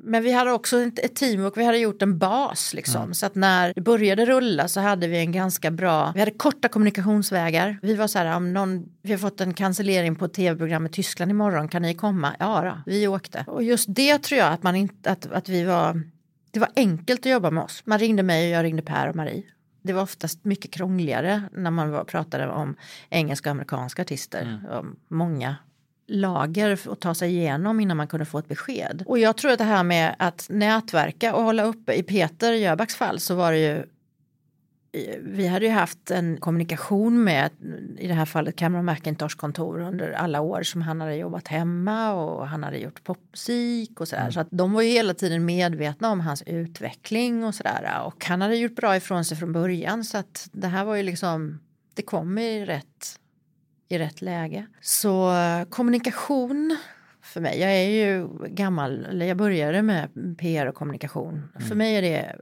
men 0.05 0.23
vi 0.23 0.33
hade 0.33 0.53
också 0.53 0.81
ett 0.81 1.17
teamwork, 1.17 1.57
vi 1.57 1.65
hade 1.65 1.79
gjort 1.79 2.03
en 2.03 2.19
bas 2.19 2.75
liksom. 2.75 3.03
Mm. 3.03 3.15
Så 3.15 3.27
att 3.27 3.35
när 3.35 3.73
det 3.75 3.81
började 3.81 4.27
rulla 4.27 4.69
så 4.69 4.81
hade 4.81 5.09
vi 5.09 5.19
en 5.19 5.33
ganska 5.33 5.71
bra, 5.71 6.13
vi 6.15 6.21
hade 6.21 6.33
korta 6.33 6.69
kommunikationsvägar. 6.69 7.79
Vi 7.83 7.95
var 7.95 8.07
så 8.07 8.19
här, 8.19 8.37
om 8.37 8.53
någon, 8.53 8.89
vi 9.03 9.13
har 9.13 9.19
fått 9.19 9.41
en 9.41 9.55
cancellering 9.55 10.17
på 10.17 10.29
tv-programmet 10.29 10.93
Tyskland 10.93 11.31
imorgon, 11.31 11.69
kan 11.69 11.83
ni 11.83 11.95
komma? 11.95 12.37
Ja 12.39 12.63
då, 12.63 12.93
vi 12.93 13.09
åkte. 13.09 13.45
Och 13.49 13.63
just 13.63 13.87
det 13.89 14.19
tror 14.19 14.39
jag 14.39 14.53
att 14.53 14.63
man 14.63 14.77
inte, 14.77 15.11
att, 15.11 15.33
att 15.33 15.49
vi 15.49 15.65
var, 15.65 16.03
det 16.51 16.61
var 16.61 16.69
enkelt 16.77 17.21
att 17.21 17.33
jobba 17.33 17.51
med 17.51 17.65
oss. 17.65 17.83
Man 17.85 17.99
ringde 17.99 18.23
mig 18.23 18.47
och 18.47 18.59
jag 18.59 18.65
ringde 18.65 18.83
Per 18.83 19.09
och 19.09 19.17
Marie. 19.17 19.43
Det 19.83 19.93
var 19.93 20.03
oftast 20.03 20.45
mycket 20.45 20.71
krångligare 20.71 21.43
när 21.53 21.71
man 21.71 21.91
var, 21.91 22.05
pratade 22.05 22.49
om 22.49 22.77
engelska 23.11 23.51
och 23.51 23.53
amerikanska 23.53 24.03
artister. 24.03 24.61
Mm. 24.71 24.97
Många 25.09 25.57
lager 26.07 26.93
att 26.93 27.01
ta 27.01 27.15
sig 27.15 27.31
igenom 27.31 27.81
innan 27.81 27.97
man 27.97 28.07
kunde 28.07 28.25
få 28.25 28.39
ett 28.39 28.49
besked. 28.49 29.03
Och 29.07 29.19
jag 29.19 29.37
tror 29.37 29.53
att 29.53 29.59
det 29.59 29.65
här 29.65 29.83
med 29.83 30.17
att 30.19 30.47
nätverka 30.51 31.35
och 31.35 31.43
hålla 31.43 31.65
uppe, 31.65 31.95
i 31.95 32.03
Peter 32.03 32.53
Jöbacks 32.53 32.95
fall 32.95 33.21
så 33.21 33.35
var 33.35 33.53
det 33.53 33.59
ju 33.59 33.85
vi 35.21 35.47
hade 35.47 35.67
ju 35.67 35.73
haft 35.73 36.11
en 36.11 36.37
kommunikation 36.37 37.25
med, 37.25 37.51
i 37.99 38.07
det 38.07 38.15
här 38.15 38.25
fallet 38.25 38.57
Cameron 38.57 38.85
McIntosh 38.85 39.37
kontor 39.37 39.81
under 39.81 40.13
alla 40.13 40.41
år 40.41 40.63
som 40.63 40.83
han 40.83 41.01
hade 41.01 41.17
jobbat 41.17 41.49
hemma 41.49 42.13
och 42.13 42.49
han 42.49 42.63
hade 42.63 42.79
gjort 42.79 43.05
popmusik 43.05 44.01
och 44.01 44.09
sådär. 44.09 44.23
Mm. 44.23 44.33
Så 44.33 44.41
att 44.41 44.49
de 44.51 44.73
var 44.73 44.83
ju 44.83 44.91
hela 44.91 45.15
tiden 45.15 45.45
medvetna 45.45 46.11
om 46.11 46.21
hans 46.21 46.43
utveckling 46.47 47.45
och 47.45 47.55
sådär. 47.55 48.03
Och 48.07 48.25
han 48.25 48.41
hade 48.41 48.57
gjort 48.57 48.77
bra 48.77 48.97
ifrån 48.97 49.25
sig 49.25 49.37
från 49.37 49.53
början 49.53 50.05
så 50.05 50.19
att 50.19 50.49
det 50.53 50.69
här 50.69 50.85
var 50.85 50.95
ju 50.95 51.03
liksom, 51.03 51.61
det 51.95 52.03
kom 52.03 52.39
i 52.39 52.67
rätt 52.67 53.21
i 53.89 53.99
rätt 53.99 54.23
läge. 54.23 54.67
Så 54.81 55.33
kommunikation 55.71 56.77
för 57.23 57.41
mig, 57.41 57.61
jag 57.61 57.71
är 57.71 57.89
ju 57.89 58.29
gammal, 58.49 59.05
eller 59.05 59.27
jag 59.27 59.37
började 59.37 59.83
med 59.83 60.09
PR 60.39 60.67
och 60.67 60.75
kommunikation. 60.75 61.35
Mm. 61.55 61.69
För 61.69 61.75
mig 61.75 61.97
är 61.97 62.03
det 62.03 62.37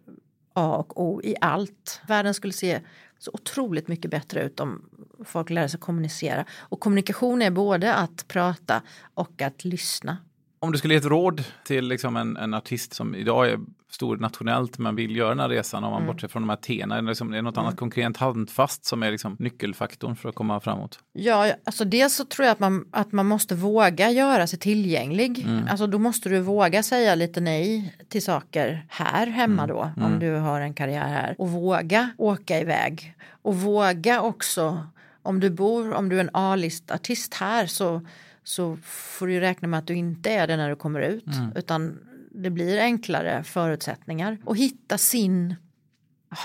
A 0.53 0.77
och 0.77 1.03
O 1.03 1.21
i 1.25 1.37
allt. 1.41 2.01
Världen 2.09 2.35
skulle 2.35 2.53
se 2.53 2.81
så 3.19 3.31
otroligt 3.35 3.89
mycket 3.89 4.11
bättre 4.11 4.43
ut 4.43 4.61
om 4.61 4.89
folk 5.25 5.51
lärde 5.51 5.69
sig 5.69 5.81
kommunicera. 5.81 6.45
Och 6.59 6.81
kommunikation 6.81 7.43
är 7.43 7.51
både 7.51 7.95
att 7.95 8.29
prata 8.29 8.83
och 9.15 9.43
att 9.43 9.65
lyssna. 9.65 10.17
Om 10.63 10.73
du 10.73 10.79
skulle 10.79 10.95
ge 10.95 10.99
ett 10.99 11.07
råd 11.07 11.45
till 11.65 11.89
liksom 11.89 12.17
en, 12.17 12.37
en 12.37 12.55
artist 12.55 12.95
som 12.95 13.15
idag 13.15 13.51
är 13.51 13.59
stor 13.91 14.17
nationellt 14.17 14.79
men 14.79 14.97
vill 14.97 15.17
göra 15.17 15.29
den 15.29 15.41
här 15.41 15.49
resan 15.49 15.85
om 15.85 15.91
man 15.91 16.03
mm. 16.03 16.13
bortser 16.13 16.29
från 16.29 16.43
de 16.43 16.49
här 16.49 16.57
tena, 16.57 17.01
liksom, 17.01 17.33
är 17.33 17.37
det 17.37 17.43
något 17.43 17.57
mm. 17.57 17.67
annat 17.67 17.79
konkret 17.79 18.17
handfast 18.17 18.85
som 18.85 19.03
är 19.03 19.11
liksom 19.11 19.37
nyckelfaktorn 19.39 20.17
för 20.17 20.29
att 20.29 20.35
komma 20.35 20.61
framåt? 20.61 20.99
Ja, 21.13 21.53
alltså 21.65 21.85
dels 21.85 22.17
så 22.17 22.25
tror 22.25 22.47
jag 22.47 22.53
att 22.53 22.61
man, 22.61 22.89
att 22.91 23.13
man 23.13 23.27
måste 23.27 23.55
våga 23.55 24.11
göra 24.11 24.47
sig 24.47 24.59
tillgänglig. 24.59 25.39
Mm. 25.39 25.69
Alltså 25.71 25.87
då 25.87 25.99
måste 25.99 26.29
du 26.29 26.41
våga 26.41 26.83
säga 26.83 27.15
lite 27.15 27.41
nej 27.41 27.97
till 28.09 28.25
saker 28.25 28.87
här 28.89 29.27
hemma 29.27 29.63
mm. 29.63 29.77
då, 29.77 29.93
om 29.97 30.07
mm. 30.07 30.19
du 30.19 30.35
har 30.35 30.61
en 30.61 30.75
karriär 30.75 31.09
här. 31.09 31.35
Och 31.39 31.51
våga 31.51 32.11
åka 32.19 32.61
iväg. 32.61 33.15
Och 33.43 33.57
våga 33.57 34.23
också, 34.23 34.87
om 35.23 35.41
du 35.41 35.51
bor, 35.51 35.95
om 35.95 36.09
du 36.09 36.17
är 36.17 36.21
en 36.21 36.31
A-listartist 36.33 37.35
här 37.35 37.67
så 37.67 38.01
så 38.45 38.79
får 38.85 39.27
du 39.27 39.41
räkna 39.41 39.69
med 39.69 39.79
att 39.79 39.87
du 39.87 39.95
inte 39.95 40.31
är 40.31 40.47
det 40.47 40.57
när 40.57 40.71
du 40.71 40.77
kommer 40.77 41.01
ut. 41.01 41.27
Mm. 41.27 41.53
Utan 41.57 41.99
det 42.31 42.51
blir 42.51 42.81
enklare 42.81 43.45
förutsättningar. 43.45 44.39
Och 44.45 44.57
hitta 44.57 44.99
sin 44.99 45.55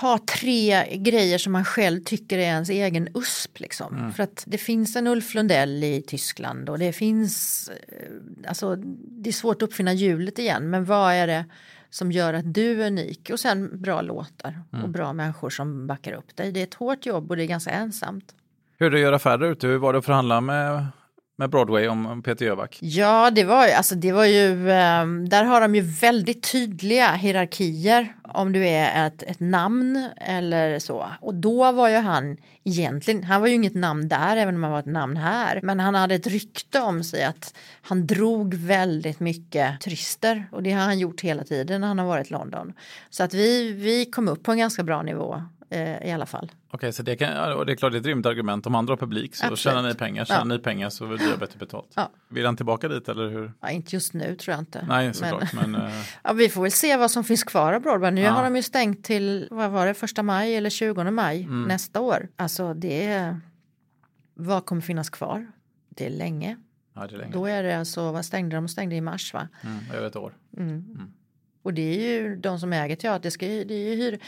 ha 0.00 0.18
tre 0.18 0.96
grejer 0.96 1.38
som 1.38 1.52
man 1.52 1.64
själv 1.64 2.00
tycker 2.04 2.38
är 2.38 2.42
ens 2.42 2.70
egen 2.70 3.08
USP. 3.14 3.60
Liksom. 3.60 3.96
Mm. 3.96 4.12
För 4.12 4.22
att 4.22 4.44
det 4.46 4.58
finns 4.58 4.96
en 4.96 5.06
Ulf 5.06 5.34
Lundell 5.34 5.84
i 5.84 6.02
Tyskland 6.06 6.68
och 6.68 6.78
det 6.78 6.92
finns, 6.92 7.68
eh, 7.88 8.48
alltså 8.48 8.76
det 8.76 9.30
är 9.30 9.32
svårt 9.32 9.62
att 9.62 9.68
uppfinna 9.68 9.92
hjulet 9.92 10.38
igen, 10.38 10.70
men 10.70 10.84
vad 10.84 11.12
är 11.12 11.26
det 11.26 11.44
som 11.90 12.12
gör 12.12 12.34
att 12.34 12.54
du 12.54 12.82
är 12.82 12.86
unik? 12.86 13.30
Och 13.32 13.40
sen 13.40 13.80
bra 13.82 14.00
låtar 14.00 14.60
mm. 14.72 14.84
och 14.84 14.90
bra 14.90 15.12
människor 15.12 15.50
som 15.50 15.86
backar 15.86 16.12
upp 16.12 16.36
dig. 16.36 16.52
Det 16.52 16.60
är 16.60 16.64
ett 16.64 16.74
hårt 16.74 17.06
jobb 17.06 17.30
och 17.30 17.36
det 17.36 17.44
är 17.44 17.46
ganska 17.46 17.70
ensamt. 17.70 18.34
Hur 18.78 18.86
är 18.86 18.90
det 18.90 18.96
att 18.96 19.02
göra 19.02 19.16
affärer 19.16 19.50
ute? 19.50 19.66
Hur 19.66 19.78
var 19.78 19.92
det 19.92 19.98
att 19.98 20.04
förhandla 20.04 20.40
med 20.40 20.86
med 21.38 21.50
Broadway 21.50 21.88
om 21.88 22.22
Peter 22.22 22.46
Jöback? 22.46 22.78
Ja, 22.80 23.30
det 23.30 23.44
var, 23.44 23.68
alltså, 23.68 23.94
det 23.94 24.12
var 24.12 24.24
ju, 24.24 24.70
ehm, 24.70 25.28
där 25.28 25.44
har 25.44 25.60
de 25.60 25.74
ju 25.74 25.80
väldigt 25.80 26.52
tydliga 26.52 27.12
hierarkier 27.12 28.14
om 28.22 28.52
du 28.52 28.68
är 28.68 29.06
ett, 29.06 29.22
ett 29.22 29.40
namn 29.40 30.08
eller 30.16 30.78
så. 30.78 31.06
Och 31.20 31.34
då 31.34 31.72
var 31.72 31.88
ju 31.88 31.96
han 31.96 32.36
egentligen, 32.64 33.24
han 33.24 33.40
var 33.40 33.48
ju 33.48 33.54
inget 33.54 33.74
namn 33.74 34.08
där 34.08 34.36
även 34.36 34.54
om 34.54 34.62
han 34.62 34.72
var 34.72 34.78
ett 34.78 34.86
namn 34.86 35.16
här. 35.16 35.60
Men 35.62 35.80
han 35.80 35.94
hade 35.94 36.14
ett 36.14 36.26
rykte 36.26 36.80
om 36.80 37.04
sig 37.04 37.24
att 37.24 37.54
han 37.82 38.06
drog 38.06 38.54
väldigt 38.54 39.20
mycket 39.20 39.80
turister 39.80 40.48
och 40.52 40.62
det 40.62 40.72
har 40.72 40.82
han 40.82 40.98
gjort 40.98 41.20
hela 41.20 41.44
tiden 41.44 41.80
när 41.80 41.88
han 41.88 41.98
har 41.98 42.06
varit 42.06 42.30
i 42.30 42.32
London. 42.32 42.72
Så 43.10 43.22
att 43.22 43.34
vi, 43.34 43.72
vi 43.72 44.06
kom 44.06 44.28
upp 44.28 44.42
på 44.42 44.52
en 44.52 44.58
ganska 44.58 44.82
bra 44.82 45.02
nivå 45.02 45.42
eh, 45.70 46.08
i 46.08 46.12
alla 46.12 46.26
fall. 46.26 46.52
Okej, 46.70 46.92
så 46.92 47.02
det, 47.02 47.16
kan, 47.16 47.52
och 47.52 47.66
det 47.66 47.72
är 47.72 47.76
klart 47.76 47.92
det 47.92 47.98
är 47.98 48.00
ett 48.00 48.06
rimligt 48.06 48.26
argument. 48.26 48.66
Om 48.66 48.74
andra 48.74 48.92
har 48.92 48.96
publik 48.96 49.34
så 49.34 49.44
Absolut. 49.44 49.58
tjänar 49.58 49.88
ni 49.88 49.94
pengar, 49.94 50.24
tjänar 50.24 50.40
ja. 50.40 50.44
ni 50.44 50.58
pengar 50.58 50.90
så 50.90 51.06
vill 51.06 51.18
du 51.18 51.30
ha 51.30 51.36
bättre 51.36 51.58
betalt. 51.58 51.92
Ja. 51.94 52.10
Vill 52.28 52.46
han 52.46 52.56
tillbaka 52.56 52.88
dit 52.88 53.08
eller 53.08 53.28
hur? 53.28 53.52
Ja, 53.60 53.70
inte 53.70 53.96
just 53.96 54.14
nu 54.14 54.36
tror 54.36 54.52
jag 54.52 54.60
inte. 54.60 54.84
Nej, 54.88 55.14
såklart. 55.14 55.52
Men, 55.52 55.70
men, 55.70 55.82
uh... 55.86 55.90
ja, 56.24 56.32
vi 56.32 56.48
får 56.48 56.62
väl 56.62 56.72
se 56.72 56.96
vad 56.96 57.10
som 57.10 57.24
finns 57.24 57.44
kvar 57.44 57.72
av 57.72 57.82
Broadway. 57.82 58.10
Nu 58.10 58.20
ja. 58.20 58.30
har 58.30 58.44
de 58.44 58.56
ju 58.56 58.62
stängt 58.62 59.04
till, 59.04 59.48
vad 59.50 59.70
var 59.70 59.86
det, 59.86 59.94
första 59.94 60.22
maj 60.22 60.56
eller 60.56 60.70
20 60.70 61.10
maj 61.10 61.42
mm. 61.42 61.62
nästa 61.62 62.00
år. 62.00 62.28
Alltså 62.36 62.74
det 62.74 63.06
är, 63.06 63.40
vad 64.34 64.66
kommer 64.66 64.82
finnas 64.82 65.10
kvar? 65.10 65.46
Det 65.88 66.06
är 66.06 66.10
länge. 66.10 66.56
Ja, 66.94 67.06
det 67.06 67.14
är 67.14 67.18
länge. 67.18 67.32
Då 67.32 67.46
är 67.46 67.62
det 67.62 67.78
alltså, 67.78 68.12
vad 68.12 68.24
stängde 68.24 68.56
de? 68.56 68.64
De 68.64 68.68
stängde 68.68 68.96
i 68.96 69.00
mars 69.00 69.34
va? 69.34 69.48
Mm, 69.62 69.78
över 69.94 70.06
ett 70.06 70.16
år. 70.16 70.36
Mm. 70.56 70.68
Mm. 70.70 71.12
Och 71.68 71.74
det 71.74 71.82
är 71.82 72.22
ju 72.22 72.36
de 72.36 72.60
som 72.60 72.72
äger 72.72 72.96
teater, 72.96 73.22
det, 73.22 73.30
ska, 73.30 73.46
det, 73.46 73.74
är 73.74 73.94
ju 73.94 73.96
hyr, 73.96 74.18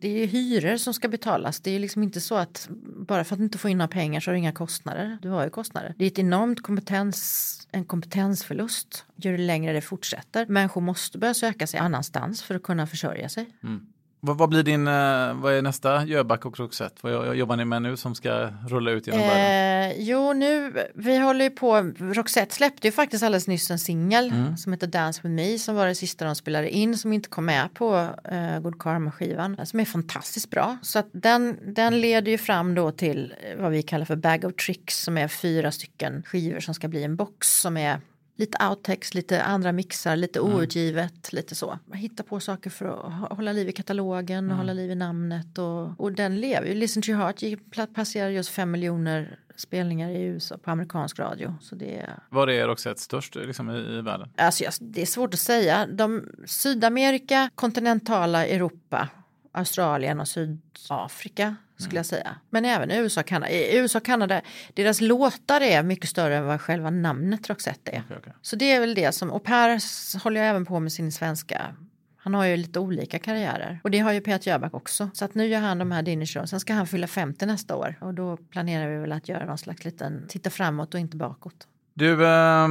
det 0.00 0.08
är 0.08 0.26
hyror 0.26 0.76
som 0.76 0.94
ska 0.94 1.08
betalas. 1.08 1.60
Det 1.60 1.70
är 1.70 1.78
liksom 1.78 2.02
inte 2.02 2.20
så 2.20 2.34
att 2.34 2.68
bara 3.06 3.24
för 3.24 3.34
att 3.34 3.38
du 3.38 3.44
inte 3.44 3.58
får 3.58 3.70
in 3.70 3.78
några 3.78 3.88
pengar 3.88 4.20
så 4.20 4.30
har 4.30 4.32
du 4.32 4.38
inga 4.38 4.52
kostnader. 4.52 5.18
Du 5.22 5.28
har 5.28 5.44
ju 5.44 5.50
kostnader. 5.50 5.94
Det 5.98 6.04
är 6.04 6.08
ett 6.08 6.18
enormt 6.18 6.62
kompetens, 6.62 7.68
en 7.72 7.84
kompetensförlust 7.84 9.04
ju 9.16 9.38
längre 9.38 9.72
det 9.72 9.80
fortsätter. 9.80 10.46
Människor 10.46 10.80
måste 10.80 11.18
börja 11.18 11.34
söka 11.34 11.66
sig 11.66 11.80
annanstans 11.80 12.42
för 12.42 12.54
att 12.54 12.62
kunna 12.62 12.86
försörja 12.86 13.28
sig. 13.28 13.46
Mm. 13.62 13.86
Vad, 14.20 14.38
vad, 14.38 14.48
blir 14.48 14.62
din, 14.62 14.86
eh, 14.88 15.34
vad 15.34 15.52
är 15.52 15.62
nästa 15.62 16.04
Jöback 16.04 16.46
och 16.46 16.58
Roxette? 16.58 16.96
Vad 17.00 17.36
jobbar 17.36 17.56
ni 17.56 17.64
med 17.64 17.82
nu 17.82 17.96
som 17.96 18.14
ska 18.14 18.48
rulla 18.68 18.90
ut 18.90 19.06
genom 19.06 19.22
eh, 19.22 19.28
världen? 19.28 19.94
Jo, 19.98 20.32
nu, 20.32 20.72
vi 20.94 21.18
håller 21.18 21.44
ju 21.44 21.50
på, 21.50 21.92
Roxette 21.98 22.54
släppte 22.54 22.88
ju 22.88 22.92
faktiskt 22.92 23.24
alldeles 23.24 23.48
nyss 23.48 23.70
en 23.70 23.78
singel 23.78 24.30
mm. 24.30 24.56
som 24.56 24.72
heter 24.72 24.86
Dance 24.86 25.20
with 25.22 25.34
me 25.34 25.58
som 25.58 25.74
var 25.74 25.86
det 25.86 25.94
sista 25.94 26.24
de 26.24 26.34
spelade 26.34 26.70
in 26.70 26.98
som 26.98 27.12
inte 27.12 27.28
kom 27.28 27.44
med 27.44 27.74
på 27.74 28.08
uh, 28.32 28.60
Good 28.60 28.78
Karma 28.78 29.12
skivan 29.12 29.66
som 29.66 29.80
är 29.80 29.84
fantastiskt 29.84 30.50
bra. 30.50 30.78
Så 30.82 30.98
att 30.98 31.08
den, 31.12 31.58
den 31.74 32.00
leder 32.00 32.32
ju 32.32 32.38
fram 32.38 32.74
då 32.74 32.90
till 32.90 33.34
vad 33.58 33.70
vi 33.70 33.82
kallar 33.82 34.04
för 34.04 34.16
Bag 34.16 34.44
of 34.44 34.54
Tricks 34.54 35.02
som 35.02 35.18
är 35.18 35.28
fyra 35.28 35.72
stycken 35.72 36.22
skivor 36.22 36.60
som 36.60 36.74
ska 36.74 36.88
bli 36.88 37.04
en 37.04 37.16
box 37.16 37.60
som 37.60 37.76
är 37.76 38.00
lite 38.40 38.64
outtext, 38.64 39.14
lite 39.14 39.42
andra 39.42 39.72
mixar, 39.72 40.16
lite 40.16 40.38
mm. 40.38 40.54
outgivet, 40.54 41.32
lite 41.32 41.54
så. 41.54 41.78
Hitta 41.92 42.22
på 42.22 42.40
saker 42.40 42.70
för 42.70 42.86
att 42.86 43.36
hålla 43.36 43.52
liv 43.52 43.68
i 43.68 43.72
katalogen 43.72 44.44
och 44.44 44.50
mm. 44.50 44.56
hålla 44.56 44.72
liv 44.72 44.90
i 44.90 44.94
namnet 44.94 45.58
och, 45.58 46.00
och 46.00 46.12
den 46.12 46.40
lever 46.40 46.66
ju. 46.66 46.74
Listen 46.74 47.02
to 47.02 47.08
your 47.08 47.20
heart 47.20 47.94
passerar 47.94 48.28
just 48.28 48.50
fem 48.50 48.70
miljoner 48.70 49.38
spelningar 49.56 50.10
i 50.10 50.22
USA 50.22 50.58
på 50.58 50.70
amerikansk 50.70 51.18
radio. 51.18 51.54
Så 51.60 51.74
det 51.74 52.10
Var 52.28 52.46
är 52.46 52.68
också 52.68 52.90
ett 52.90 52.98
störst 52.98 53.34
liksom, 53.34 53.70
i, 53.70 53.98
i 53.98 54.00
världen? 54.00 54.28
Alltså, 54.36 54.64
det 54.80 55.02
är 55.02 55.06
svårt 55.06 55.34
att 55.34 55.40
säga. 55.40 55.86
De, 55.86 56.28
Sydamerika, 56.46 57.50
kontinentala 57.54 58.46
Europa 58.46 59.08
Australien 59.52 60.20
och 60.20 60.28
Sydafrika 60.28 61.56
skulle 61.80 61.96
jag 61.98 62.06
säga. 62.06 62.36
Men 62.50 62.64
även 62.64 62.90
USA 62.90 63.20
och 63.20 63.26
Kanada. 63.26 63.50
I 63.52 63.76
USA 63.78 63.98
och 63.98 64.04
Kanada, 64.04 64.40
deras 64.74 65.00
låtar 65.00 65.60
är 65.60 65.82
mycket 65.82 66.10
större 66.10 66.36
än 66.36 66.44
vad 66.46 66.60
själva 66.60 66.90
namnet 66.90 67.48
Roxette 67.50 67.90
är. 67.90 68.02
Okej, 68.06 68.16
okej. 68.20 68.32
Så 68.42 68.56
det 68.56 68.72
är 68.72 68.80
väl 68.80 68.94
det 68.94 69.12
som, 69.12 69.30
och 69.30 69.44
Per 69.44 69.80
håller 70.24 70.40
ju 70.40 70.46
även 70.46 70.64
på 70.64 70.80
med 70.80 70.92
sin 70.92 71.12
svenska. 71.12 71.74
Han 72.22 72.34
har 72.34 72.44
ju 72.44 72.56
lite 72.56 72.78
olika 72.80 73.18
karriärer. 73.18 73.80
Och 73.84 73.90
det 73.90 73.98
har 73.98 74.12
ju 74.12 74.20
Peter 74.20 74.50
Jöback 74.50 74.74
också. 74.74 75.10
Så 75.14 75.24
att 75.24 75.34
nu 75.34 75.46
gör 75.46 75.60
han 75.60 75.78
de 75.78 75.90
här 75.92 76.02
dinnershow. 76.02 76.46
Sen 76.46 76.60
ska 76.60 76.72
han 76.72 76.86
fylla 76.86 77.06
50 77.06 77.46
nästa 77.46 77.76
år. 77.76 77.94
Och 78.00 78.14
då 78.14 78.36
planerar 78.36 78.88
vi 78.90 78.96
väl 78.98 79.12
att 79.12 79.28
göra 79.28 79.44
någon 79.46 79.58
slags 79.58 79.84
liten, 79.84 80.24
titta 80.28 80.50
framåt 80.50 80.94
och 80.94 81.00
inte 81.00 81.16
bakåt. 81.16 81.66
Du, 81.94 82.26
eh, 82.26 82.64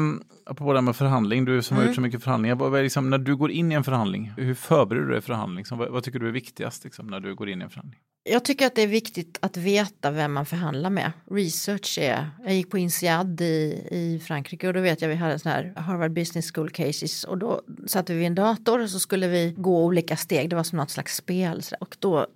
apropå 0.46 0.74
det 0.74 0.78
här 0.80 0.82
med 0.82 0.96
förhandling, 0.96 1.46
du 1.46 1.62
som 1.62 1.78
har 1.78 1.84
Mm. 1.84 1.90
gjort 1.90 1.96
så 1.96 2.02
mycket 2.02 2.24
förhandlingar, 2.24 2.56
vad 2.56 2.80
är 2.80 2.84
liksom, 2.84 3.10
när 3.10 3.18
du 3.18 3.36
går 3.36 3.52
in 3.52 3.72
i 3.72 3.76
en 3.76 3.84
förhandling, 3.84 4.34
hur 4.38 4.54
förbereder 4.54 5.06
du 5.06 5.12
dig 5.12 5.22
för 5.22 5.28
förhandling? 5.28 5.58
Liksom, 5.58 5.78
vad, 5.78 5.90
vad 5.90 6.04
tycker 6.04 6.20
du 6.20 6.28
är 6.28 6.32
viktigast 6.32 6.84
liksom, 6.84 7.08
när 7.08 7.20
du 7.20 7.36
går 7.36 7.50
in 7.50 7.62
i 7.62 7.64
en 7.64 7.70
förhandling? 7.70 8.00
Jag 8.24 8.46
tycker 8.46 8.68
att 8.68 8.76
det 8.76 8.82
är 8.82 8.88
viktigt 8.88 9.38
att 9.42 9.58
veta 9.58 10.12
vem 10.12 10.34
man 10.34 10.46
förhandlar 10.46 10.90
med. 10.90 11.12
Research 11.32 11.98
är, 12.02 12.30
jag 12.44 12.54
gick 12.54 12.70
på 12.70 12.78
INSEAD 12.78 13.42
i, 13.42 13.88
i 13.92 14.22
Frankrike 14.26 14.68
och 14.68 14.74
då 14.74 14.82
vet 14.82 15.02
jag 15.02 15.10
vi 15.10 15.16
hade 15.16 15.34
en 15.34 15.40
sån 15.40 15.52
här 15.52 15.74
Harvard 15.76 16.12
Business 16.12 16.52
School 16.52 16.70
cases 16.70 17.24
och 17.24 17.38
då 17.38 17.62
satte 17.88 18.14
vi 18.14 18.20
vid 18.20 18.28
en 18.28 18.36
dator 18.36 18.80
och 18.80 18.90
så 18.90 19.00
skulle 19.00 19.28
vi 19.28 19.54
gå 19.58 19.84
olika 19.84 20.18
steg, 20.18 20.50
det 20.50 20.56
var 20.56 20.64
som 20.64 20.78
något 20.78 20.90
slags 20.90 21.16
spel. 21.16 21.64
Och 21.80 21.96
då 22.00 22.28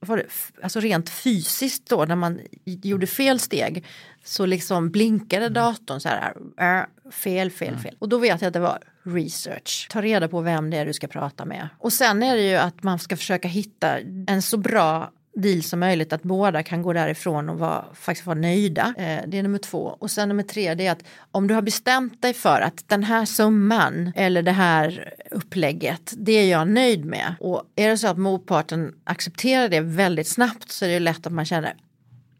var 0.00 0.16
det 0.16 0.26
alltså 0.62 0.80
rent 0.80 1.10
fysiskt 1.10 1.88
då 1.88 2.04
när 2.04 2.16
man 2.16 2.40
gjorde 2.64 3.06
fel 3.06 3.40
steg 3.40 3.84
så 4.24 4.46
liksom 4.46 4.90
blinkade 4.90 5.48
datorn 5.48 6.00
så 6.00 6.08
här 6.08 6.36
äh, 6.58 7.10
fel, 7.10 7.50
fel, 7.50 7.76
fel. 7.76 7.96
Och 7.98 8.08
då 8.08 8.18
vet 8.18 8.40
jag 8.40 8.48
att 8.48 8.54
det 8.54 8.60
var 8.60 8.78
research. 9.02 9.86
Ta 9.90 10.02
reda 10.02 10.28
på 10.28 10.40
vem 10.40 10.70
det 10.70 10.76
är 10.76 10.86
du 10.86 10.92
ska 10.92 11.06
prata 11.06 11.44
med. 11.44 11.68
Och 11.78 11.92
sen 11.92 12.22
är 12.22 12.36
det 12.36 12.48
ju 12.50 12.56
att 12.56 12.82
man 12.82 12.98
ska 12.98 13.16
försöka 13.16 13.48
hitta 13.48 13.98
en 14.26 14.42
så 14.42 14.56
bra 14.56 15.12
deal 15.42 15.62
som 15.62 15.80
möjligt 15.80 16.12
att 16.12 16.22
båda 16.22 16.62
kan 16.62 16.82
gå 16.82 16.92
därifrån 16.92 17.48
och 17.48 17.58
vara, 17.58 17.84
faktiskt 17.94 18.26
vara 18.26 18.38
nöjda. 18.38 18.94
Eh, 18.98 19.20
det 19.26 19.38
är 19.38 19.42
nummer 19.42 19.58
två. 19.58 19.96
Och 19.98 20.10
sen 20.10 20.28
nummer 20.28 20.42
tre 20.42 20.74
det 20.74 20.86
är 20.86 20.92
att 20.92 21.04
om 21.30 21.46
du 21.46 21.54
har 21.54 21.62
bestämt 21.62 22.22
dig 22.22 22.34
för 22.34 22.60
att 22.60 22.88
den 22.88 23.04
här 23.04 23.24
summan 23.24 24.12
eller 24.16 24.42
det 24.42 24.52
här 24.52 25.14
upplägget 25.30 26.14
det 26.16 26.32
är 26.32 26.50
jag 26.50 26.68
nöjd 26.68 27.04
med. 27.04 27.34
Och 27.40 27.62
är 27.76 27.88
det 27.88 27.98
så 27.98 28.08
att 28.08 28.18
motparten 28.18 28.94
accepterar 29.04 29.68
det 29.68 29.80
väldigt 29.80 30.28
snabbt 30.28 30.70
så 30.70 30.84
är 30.84 30.88
det 30.88 31.00
lätt 31.00 31.26
att 31.26 31.32
man 31.32 31.44
känner 31.44 31.74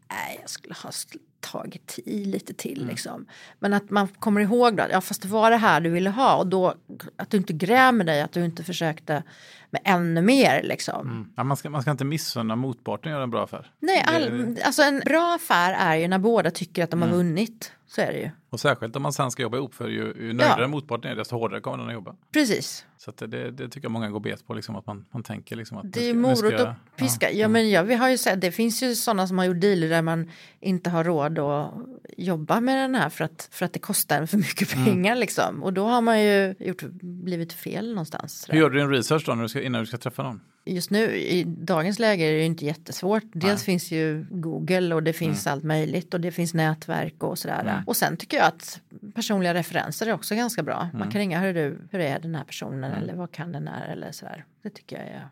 nej 0.09 0.37
jag 0.41 0.49
skulle 0.49 0.73
ha 0.83 0.91
tagit 1.39 1.99
i 2.05 2.25
lite 2.25 2.53
till 2.53 2.87
liksom. 2.87 3.25
Men 3.59 3.73
att 3.73 3.89
man 3.89 4.07
kommer 4.07 4.41
ihåg 4.41 4.77
då, 4.77 4.83
ja 4.91 5.01
fast 5.01 5.21
det 5.21 5.27
var 5.27 5.51
det 5.51 5.57
här 5.57 5.81
du 5.81 5.89
ville 5.89 6.09
ha 6.09 6.35
och 6.35 6.47
då 6.47 6.73
att 7.15 7.29
du 7.29 7.37
inte 7.37 7.53
grämer 7.53 8.03
dig, 8.03 8.21
att 8.21 8.31
du 8.31 8.45
inte 8.45 8.63
försökte 8.63 9.23
med 9.69 9.81
ännu 9.85 10.21
mer 10.21 10.63
liksom. 10.63 11.33
Ja, 11.35 11.43
man, 11.43 11.57
ska, 11.57 11.69
man 11.69 11.81
ska 11.81 11.91
inte 11.91 12.05
missunna 12.05 12.55
motparten 12.55 13.11
göra 13.11 13.23
en 13.23 13.29
bra 13.29 13.43
affär. 13.43 13.71
Nej, 13.79 14.03
all, 14.07 14.57
alltså 14.65 14.81
en 14.81 14.99
bra 14.99 15.35
affär 15.35 15.73
är 15.73 15.95
ju 15.95 16.07
när 16.07 16.19
båda 16.19 16.51
tycker 16.51 16.83
att 16.83 16.91
de 16.91 17.01
har 17.01 17.09
vunnit. 17.09 17.71
Så 17.91 18.01
är 18.01 18.07
det 18.13 18.19
ju. 18.19 18.29
Och 18.49 18.59
särskilt 18.59 18.95
om 18.95 19.01
man 19.03 19.13
sen 19.13 19.31
ska 19.31 19.41
jobba 19.43 19.57
ihop, 19.57 19.73
för 19.75 19.87
ju, 19.87 20.13
ju 20.19 20.33
nöjdare 20.33 20.61
Ja. 20.61 20.67
motparten 20.67 21.11
är, 21.11 21.15
desto 21.15 21.35
hårdare 21.37 21.61
kommer 21.61 21.77
den 21.77 21.87
att 21.87 21.93
jobba. 21.93 22.15
Precis. 22.33 22.85
Så 22.97 23.11
det, 23.17 23.51
det, 23.51 23.67
tycker 23.69 23.85
jag 23.85 23.91
många 23.91 24.09
går 24.09 24.19
bet 24.19 24.47
på, 24.47 24.53
liksom, 24.53 24.75
att 24.75 24.85
man, 24.87 25.05
man 25.11 25.23
tänker 25.23 25.55
liksom 25.55 25.77
att 25.77 25.93
Det 25.93 25.99
är 26.09 26.09
ska- 26.13 26.19
morot 26.19 26.53
jag- 26.59 26.61
och 26.69 26.97
piska. 26.97 27.31
Ja, 27.31 27.47
men 27.47 27.69
ja, 27.69 27.83
vi 27.83 27.95
har 27.95 28.09
ju 28.09 28.17
sett, 28.17 28.41
det 28.41 28.51
finns 28.51 28.83
ju 28.83 28.95
sådana 28.95 29.27
som 29.27 29.37
har 29.37 29.45
gjort 29.45 29.61
dealer 29.61 29.89
där 29.89 30.01
man 30.01 30.31
inte 30.59 30.89
har 30.89 31.03
råd 31.03 31.39
att 31.39 31.73
jobba 32.17 32.59
med 32.61 32.77
den 32.77 32.95
här 32.95 33.09
för 33.09 33.23
att, 33.25 33.49
för 33.51 33.65
att 33.65 33.73
det 33.73 33.79
kostar 33.79 34.25
för 34.25 34.37
mycket 34.37 34.73
Mm. 34.75 34.85
pengar 34.85 35.15
liksom. 35.15 35.63
Och 35.63 35.73
då 35.73 35.85
har 35.85 36.01
man 36.01 36.21
ju 36.23 36.55
gjort, 36.59 36.83
blivit 37.01 37.53
fel 37.53 37.89
någonstans. 37.89 38.45
Hur 38.49 38.59
gör 38.59 38.69
du 38.69 38.79
din 38.79 38.89
research 38.89 39.23
då 39.25 39.35
när 39.35 39.43
du 39.43 39.49
ska, 39.49 39.61
innan 39.61 39.81
du 39.81 39.87
ska 39.87 39.97
träffa 39.97 40.23
någon? 40.23 40.41
Just 40.73 40.89
nu 40.91 41.15
i 41.15 41.43
dagens 41.43 41.99
läge 41.99 42.23
är 42.23 42.31
det 42.31 42.37
ju 42.39 42.45
inte 42.45 42.65
jättesvårt. 42.65 43.23
Dels 43.33 43.63
finns 43.63 43.91
ju 43.91 44.25
Google 44.29 44.95
och 44.95 45.03
det 45.03 45.13
finns 45.13 45.45
Mm. 45.47 45.53
allt 45.53 45.63
möjligt 45.63 46.13
och 46.13 46.21
det 46.21 46.31
finns 46.31 46.53
nätverk 46.53 47.23
och 47.23 47.39
sådär. 47.39 47.83
Och 47.87 47.97
sen 47.97 48.17
tycker 48.17 48.37
jag 48.37 48.45
att 48.45 48.81
personliga 49.15 49.53
referenser 49.53 50.07
är 50.07 50.13
också 50.13 50.35
ganska 50.35 50.63
bra. 50.63 50.81
Mm. 50.81 50.99
Man 50.99 51.11
kan 51.11 51.19
ringa, 51.19 51.39
hur 51.39 51.53
du, 51.53 51.77
hur 51.91 51.99
är 51.99 52.19
den 52.19 52.35
här 52.35 52.43
personen 52.43 52.91
eller 52.91 53.13
vad 53.13 53.31
kan 53.31 53.51
den 53.51 53.67
här 53.67 53.87
eller 53.87 54.11
sådär. 54.11 54.45
Det 54.61 54.69
tycker 54.69 54.95
jag 54.97 55.05
är 55.05 55.27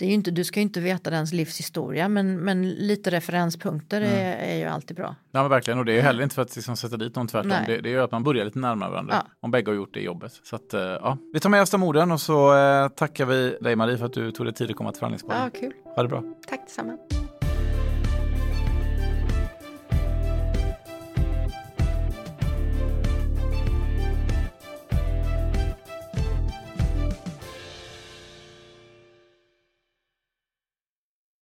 det 0.00 0.06
är 0.06 0.08
ju 0.08 0.14
inte, 0.14 0.30
du 0.30 0.44
ska 0.44 0.60
ju 0.60 0.62
inte 0.62 0.80
veta 0.80 1.10
dens 1.10 1.32
livshistoria 1.32 2.08
men, 2.08 2.36
men 2.40 2.70
lite 2.70 3.10
referenspunkter 3.10 4.00
Mm. 4.00 4.12
är, 4.14 4.36
är 4.36 4.56
ju 4.58 4.64
alltid 4.64 4.96
bra. 4.96 5.14
Ja 5.32 5.40
men 5.42 5.50
verkligen, 5.50 5.78
och 5.78 5.84
det 5.84 5.92
är 5.92 5.96
ju 5.96 6.00
heller 6.00 6.22
inte 6.22 6.34
för 6.34 6.42
att 6.42 6.56
liksom 6.56 6.76
sätta 6.76 6.96
dit 6.96 7.16
någon 7.16 7.26
tvärtom. 7.26 7.52
Det, 7.66 7.80
det 7.80 7.90
gör 7.90 8.04
att 8.04 8.10
man 8.12 8.22
börjar 8.22 8.44
lite 8.44 8.58
närmare 8.58 8.90
varandra. 8.90 9.14
Ja. 9.14 9.30
Om 9.40 9.50
bägge 9.50 9.70
har 9.70 9.76
gjort 9.76 9.94
det 9.94 10.00
jobbet. 10.00 10.32
Så 10.42 10.56
att, 10.56 10.74
eh, 10.74 10.80
ja. 10.80 11.18
Vi 11.32 11.40
tar 11.40 11.50
med 11.50 11.62
oss 11.62 11.70
de 11.70 11.82
orden 11.82 12.12
och 12.12 12.20
så 12.20 12.56
eh, 12.56 12.88
tackar 12.88 13.26
vi 13.26 13.56
dig 13.60 13.76
Marie 13.76 13.98
för 13.98 14.06
att 14.06 14.12
du 14.12 14.30
tog 14.32 14.46
dig 14.46 14.54
tid 14.54 14.70
att 14.70 14.76
komma 14.76 14.92
till 14.92 14.98
förhandlingspodden. 14.98 15.50
Ja, 15.54 15.60
kul. 15.60 15.72
Ha 15.96 16.02
det 16.02 16.08
bra. 16.08 16.22
Tack 16.48 16.60
detsamma. 16.66 16.96